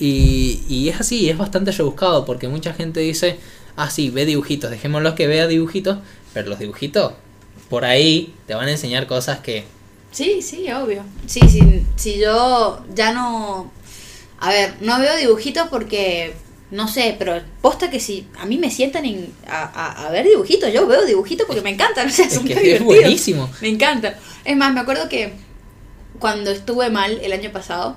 [0.00, 3.38] Y, y es así, es bastante rebuscado porque mucha gente dice,
[3.76, 5.98] ah, sí, ve dibujitos, dejémoslo que vea dibujitos,
[6.34, 7.12] pero los dibujitos
[7.70, 9.64] por ahí te van a enseñar cosas que...
[10.10, 11.04] Sí, sí, obvio.
[11.26, 13.70] Sí, sí, si yo ya no...
[14.40, 16.34] A ver, no veo dibujitos porque,
[16.70, 20.26] no sé, pero posta que si a mí me sientan en- a, a- a ver
[20.26, 23.02] dibujitos, yo veo dibujitos porque me encantan, o sea, Es son que muy es divertidos.
[23.02, 23.50] buenísimo.
[23.62, 24.14] Me encantan.
[24.44, 25.32] Es más, me acuerdo que
[26.18, 27.96] cuando estuve mal el año pasado,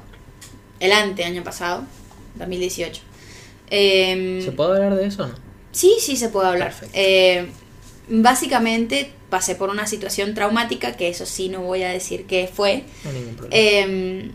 [0.79, 1.83] el ante año pasado,
[2.35, 3.01] 2018,
[3.69, 5.35] em, ¿Se puede hablar de eso o no?
[5.71, 6.73] Sí, sí se puede hablar.
[6.93, 7.47] Eh,
[8.09, 12.83] básicamente pasé por una situación traumática, que eso sí no voy a decir qué fue,
[13.03, 13.55] No hay ningún problema.
[13.57, 14.31] eh,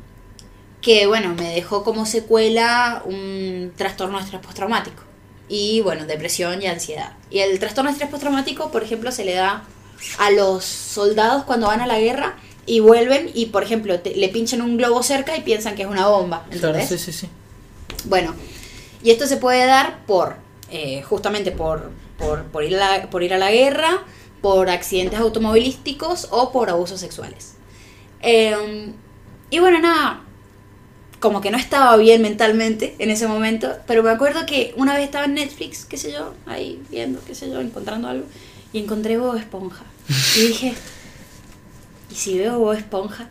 [0.87, 5.03] que bueno, me dejó como secuela un trastorno de estrés postraumático.
[5.49, 7.15] Y bueno, depresión y ansiedad.
[7.29, 9.65] Y el trastorno de estrés postraumático, por ejemplo, se le da
[10.21, 14.29] a los soldados cuando van a la guerra y vuelven y, por ejemplo, te- le
[14.29, 16.47] pinchan un globo cerca y piensan que es una bomba.
[16.87, 17.29] sí, sí, sí.
[18.05, 18.33] Bueno,
[19.03, 20.37] y esto se puede dar por,
[20.71, 24.05] eh, justamente por, por, por ir a la, por ir a la guerra,
[24.41, 27.55] por accidentes automovilísticos o por abusos sexuales.
[28.21, 28.93] Eh,
[29.51, 30.23] y bueno, nada,
[31.21, 35.05] como que no estaba bien mentalmente en ese momento, pero me acuerdo que una vez
[35.05, 38.27] estaba en Netflix, qué sé yo, ahí viendo, qué sé yo, encontrando algo,
[38.73, 39.85] y encontré Bob Esponja.
[40.37, 40.75] Y dije,
[42.11, 43.29] ¿y si veo Bob Esponja?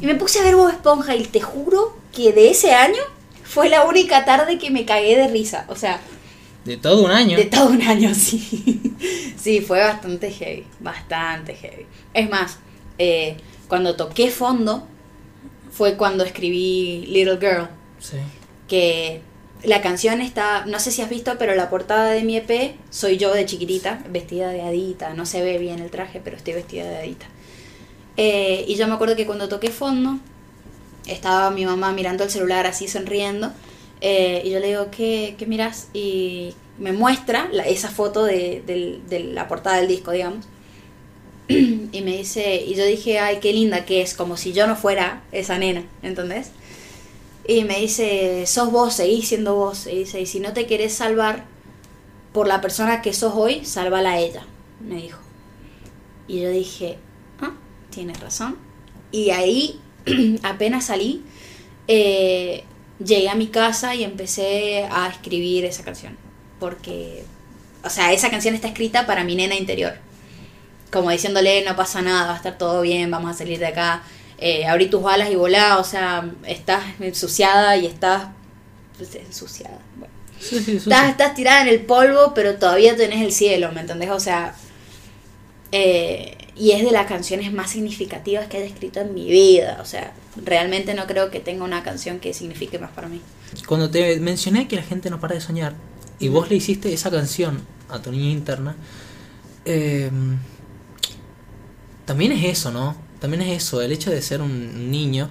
[0.00, 3.02] Y me puse a ver Bob Esponja y te juro que de ese año
[3.44, 5.66] fue la única tarde que me cagué de risa.
[5.68, 6.00] O sea,
[6.64, 7.36] De todo un año.
[7.36, 8.80] de todo un año, sí.
[9.40, 11.86] Sí, fue bastante heavy, bastante heavy.
[12.12, 12.58] Es más,
[12.98, 13.36] eh,
[13.68, 14.86] cuando toqué fondo
[15.76, 17.68] fue cuando escribí Little Girl,
[17.98, 18.16] Sí.
[18.68, 19.20] que
[19.62, 23.16] la canción está, no sé si has visto, pero la portada de mi EP soy
[23.18, 26.88] yo de chiquitita, vestida de hadita, no se ve bien el traje, pero estoy vestida
[26.88, 27.26] de hadita.
[28.16, 30.18] Eh, y yo me acuerdo que cuando toqué fondo,
[31.06, 33.52] estaba mi mamá mirando el celular así sonriendo,
[34.00, 35.88] eh, y yo le digo, ¿qué, qué miras?
[35.92, 40.46] Y me muestra la- esa foto de, del- de la portada del disco, digamos.
[41.48, 44.76] y me dice, y yo dije, ay, qué linda que es, como si yo no
[44.76, 46.50] fuera esa nena, ¿entendés?
[47.48, 49.86] Y me dice, sos vos, seguís siendo vos.
[49.86, 51.44] Y dice, y si no te querés salvar
[52.32, 54.44] por la persona que sos hoy, sálvala a ella,
[54.80, 55.20] me dijo.
[56.26, 56.98] Y yo dije,
[57.40, 57.52] ah,
[57.90, 58.56] tienes razón.
[59.12, 59.78] Y ahí,
[60.42, 61.22] apenas salí,
[61.86, 62.64] eh,
[62.98, 66.16] llegué a mi casa y empecé a escribir esa canción.
[66.58, 67.24] Porque,
[67.84, 69.94] o sea, esa canción está escrita para mi nena interior.
[70.90, 74.02] Como diciéndole, no pasa nada, va a estar todo bien, vamos a salir de acá.
[74.38, 78.28] Eh, abrí tus balas y volá, o sea, estás ensuciada y estás
[78.96, 79.78] pues, ensuciada.
[79.96, 80.12] Bueno.
[80.38, 84.10] Sí, sí, Estás, estás tirada en el polvo, pero todavía tenés el cielo, ¿me entendés?
[84.10, 84.54] O sea,
[85.72, 89.78] eh, y es de las canciones más significativas que he escrito en mi vida.
[89.80, 90.12] O sea,
[90.44, 93.20] realmente no creo que tenga una canción que signifique más para mí.
[93.66, 95.74] Cuando te mencioné que la gente no para de soñar
[96.18, 98.76] y vos le hiciste esa canción a tu niña interna,
[99.64, 100.10] eh,
[102.06, 102.96] también es eso, ¿no?
[103.20, 105.30] También es eso, el hecho de ser un niño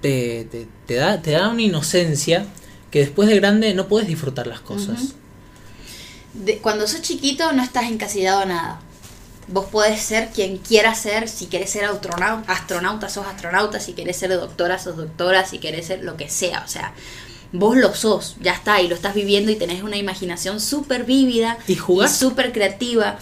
[0.00, 2.46] te, te, te da, te da una inocencia
[2.90, 5.14] que después de grande no puedes disfrutar las cosas.
[6.34, 8.80] De- cuando sos chiquito no estás encasillado a nada.
[9.48, 14.18] Vos podés ser quien quieras ser, si querés ser astronauta, astronauta, sos astronauta, si querés
[14.18, 16.92] ser doctora, sos doctora, si querés ser lo que sea, o sea,
[17.52, 21.56] vos lo sos, ya está, y lo estás viviendo y tenés una imaginación súper vívida
[21.66, 21.76] ¿Y
[22.08, 23.18] súper creativa.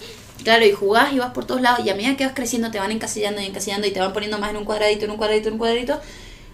[0.47, 2.79] Claro, y jugás y vas por todos lados, y a medida que vas creciendo te
[2.79, 5.49] van encasillando y encasillando y te van poniendo más en un cuadradito, en un cuadradito,
[5.49, 5.99] en un cuadradito,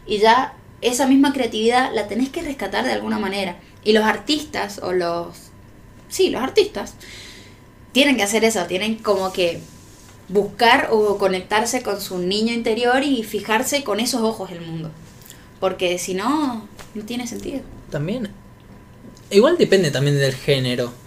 [0.08, 3.60] y ya esa misma creatividad la tenés que rescatar de alguna manera.
[3.84, 5.38] Y los artistas, o los...
[6.10, 6.96] Sí, los artistas,
[7.92, 9.60] tienen que hacer eso, tienen como que
[10.28, 14.90] buscar o conectarse con su niño interior y fijarse con esos ojos el mundo.
[15.60, 17.62] Porque si no, no tiene sentido.
[17.92, 18.30] También,
[19.30, 21.03] igual depende también del género.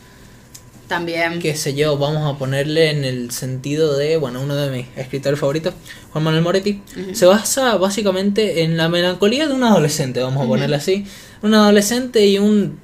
[0.88, 1.40] También.
[1.40, 5.38] qué sé yo, vamos a ponerle en el sentido de, bueno, uno de mis escritores
[5.38, 5.74] favoritos,
[6.12, 6.82] Juan Manuel Moretti,
[7.12, 11.04] se basa básicamente en la melancolía de un adolescente, vamos a ponerle así,
[11.42, 12.78] un adolescente y un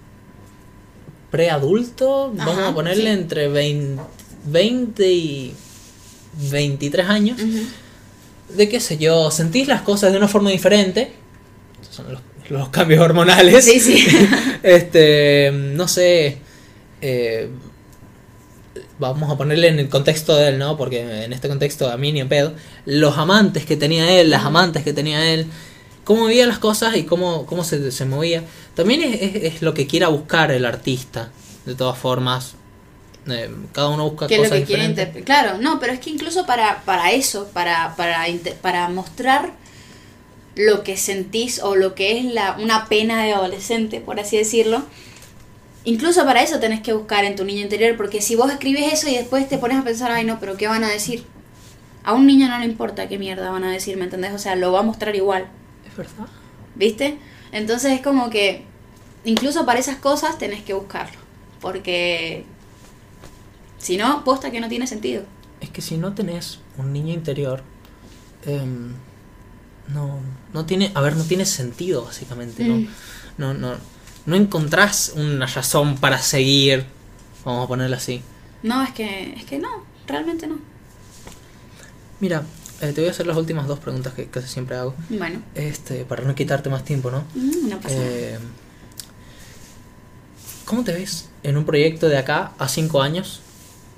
[1.31, 3.21] preadulto, vamos a ponerle sí.
[3.21, 4.03] entre 20,
[4.47, 5.55] 20 y
[6.51, 7.39] 23 años,
[8.55, 11.13] de qué sé yo, sentís las cosas de una forma diferente,
[11.89, 14.07] son los, los cambios hormonales, Sí, sí.
[14.63, 16.39] este, no sé,
[17.01, 17.49] eh,
[19.11, 20.77] vamos a ponerle en el contexto de él, ¿no?
[20.77, 22.55] Porque en este contexto a mí ni en pedo,
[22.87, 25.47] los amantes que tenía él, las amantes que tenía él,
[26.05, 28.43] cómo veía las cosas y cómo, cómo se, se movía,
[28.75, 31.31] también es, es- es lo que quiera buscar el artista,
[31.67, 32.55] de todas formas.
[33.29, 35.25] Eh, cada uno busca que es lo cosas que diferentes.
[35.25, 38.25] Claro, no, pero es que incluso para, para eso, para, para,
[38.61, 39.53] para mostrar
[40.55, 44.83] lo que sentís o lo que es la, una pena de adolescente, por así decirlo,
[45.85, 49.09] incluso para eso tenés que buscar en tu niño interior, porque si vos escribes eso
[49.09, 51.25] y después te pones a pensar, ay no, pero ¿qué van a decir?
[52.05, 54.33] A un niño no le importa qué mierda van a decir, ¿me entendés?
[54.33, 55.47] O sea, lo va a mostrar igual.
[55.89, 56.27] Es verdad.
[56.75, 57.19] ¿Viste?
[57.53, 58.65] Entonces es como que
[59.25, 61.19] incluso para esas cosas tenés que buscarlo.
[61.61, 62.45] Porque
[63.79, 65.23] si no, posta que no tiene sentido.
[65.61, 67.63] Es que si no tenés un niño interior,
[68.45, 68.95] em,
[69.95, 70.19] no,
[70.53, 72.77] no tiene, a ver, no tiene sentido básicamente, ¿no?
[72.77, 72.89] Mm.
[73.39, 73.92] No, no, no
[74.27, 76.85] encontrás una razón para seguir,
[77.45, 78.23] vamos a ponerlo así.
[78.63, 80.59] No, es que, es que no, realmente no.
[82.21, 82.45] Mira,
[82.81, 86.05] eh, te voy a hacer las últimas dos preguntas que casi siempre hago, Bueno, este,
[86.05, 87.25] para no quitarte más tiempo, ¿no?
[87.35, 88.09] mm, no pasa nada.
[88.11, 88.39] Eh,
[90.65, 93.41] ¿Cómo te ves en un proyecto de acá a cinco años?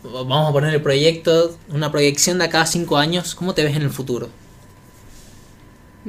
[0.02, 3.34] Vamos a poner el proyecto, una proyección de acá a cinco años.
[3.34, 4.28] ¿Cómo te ves en el futuro?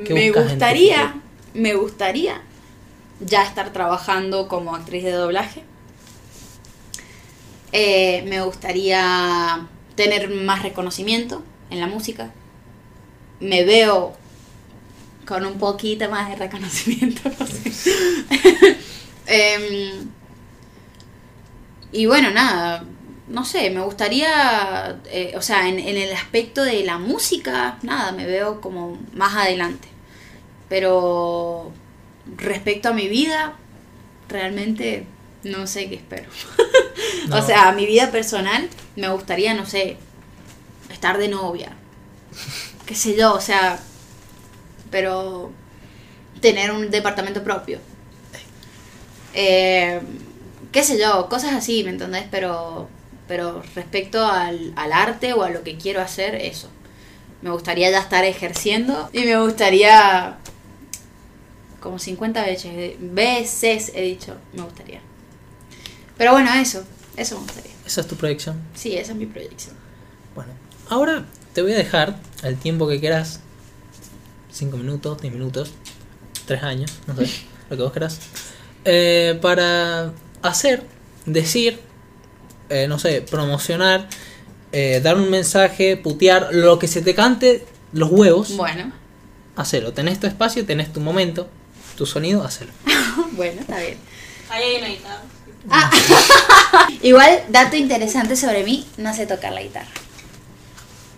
[0.04, 1.22] ¿qué Me gustaría,
[1.54, 2.42] me gustaría
[3.20, 5.64] ya estar trabajando como actriz de doblaje.
[7.72, 12.32] Eh, me gustaría tener más reconocimiento en la música.
[13.40, 14.14] Me veo
[15.26, 17.30] con un poquito más de reconocimiento.
[17.40, 18.78] no sé.
[19.28, 20.10] Em,
[21.92, 22.86] y bueno, nada,
[23.28, 28.12] no sé, me gustaría, eh, o sea, en, en el aspecto de la música, nada,
[28.12, 29.88] me veo como más adelante.
[30.70, 31.72] Pero
[32.38, 33.56] respecto a mi vida,
[34.30, 35.06] realmente
[35.44, 36.30] no sé qué espero.
[37.28, 37.38] No.
[37.38, 39.98] O sea, a mi vida personal, me gustaría, no sé,
[40.92, 41.72] estar de novia.
[42.86, 43.80] Qué sé yo, o sea,
[44.92, 45.52] pero
[46.40, 47.80] tener un departamento propio.
[49.34, 50.00] Eh,
[50.72, 52.26] qué sé yo, cosas así, ¿me entendés?
[52.30, 52.88] Pero,
[53.28, 56.70] pero respecto al, al arte o a lo que quiero hacer, eso.
[57.42, 60.38] Me gustaría ya estar ejerciendo y me gustaría
[61.86, 65.00] como 50 veces, veces he dicho, me gustaría.
[66.18, 66.84] Pero bueno, eso,
[67.16, 67.72] eso me gustaría.
[67.86, 68.60] Esa es tu proyección.
[68.74, 69.76] Sí, esa es mi proyección.
[70.34, 70.52] Bueno,
[70.90, 73.40] ahora te voy a dejar el tiempo que quieras.
[74.52, 75.74] 5 minutos, 10 minutos,
[76.48, 77.30] 3 años, no sé,
[77.70, 78.20] lo que vos quieras.
[78.84, 80.12] Eh, para
[80.42, 80.84] hacer,
[81.28, 81.80] decir,
[82.70, 84.10] eh, no sé, promocionar,
[84.72, 87.64] eh, dar un mensaje, putear, lo que se te cante
[87.94, 88.92] los huevos, Bueno,
[89.56, 89.94] hacelo.
[89.94, 91.48] Tenés tu espacio, tenés tu momento,
[91.96, 92.72] tu sonido, hacelo.
[93.32, 93.98] bueno, está bien.
[94.50, 95.24] Ahí hay una guitarra.
[97.02, 99.90] Igual, dato interesante sobre mí, no sé tocar la guitarra.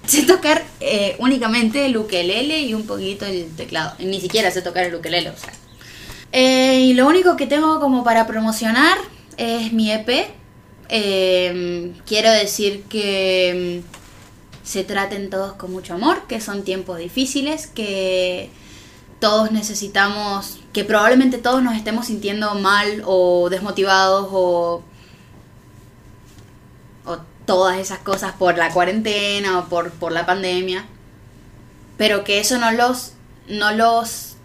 [0.05, 3.93] Sé tocar eh, únicamente el ukelele y un poquito el teclado.
[3.99, 5.51] Ni siquiera sé tocar el ukelele, o sea.
[6.32, 8.97] Eh, y lo único que tengo como para promocionar
[9.36, 10.28] es mi EP.
[10.89, 17.67] Eh, quiero decir que mm, se traten todos con mucho amor, que son tiempos difíciles,
[17.67, 18.49] que
[19.20, 24.84] todos necesitamos, que probablemente todos nos estemos sintiendo mal o desmotivados o,
[27.05, 30.86] o todas esas cosas por la cuarentena o por, por la pandemia,
[31.97, 33.13] pero que eso no los,
[33.47, 34.36] no los,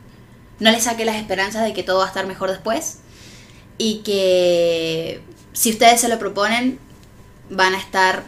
[0.59, 3.01] no les saque las esperanzas de que todo va a estar mejor después
[3.77, 6.79] y que si ustedes se lo proponen
[7.51, 8.23] van a estar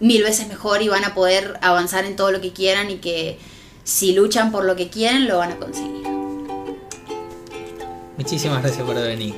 [0.00, 3.38] mil veces mejor y van a poder avanzar en todo lo que quieran y que
[3.88, 6.06] si luchan por lo que quieren lo van a conseguir.
[8.18, 9.34] Muchísimas gracias por venir.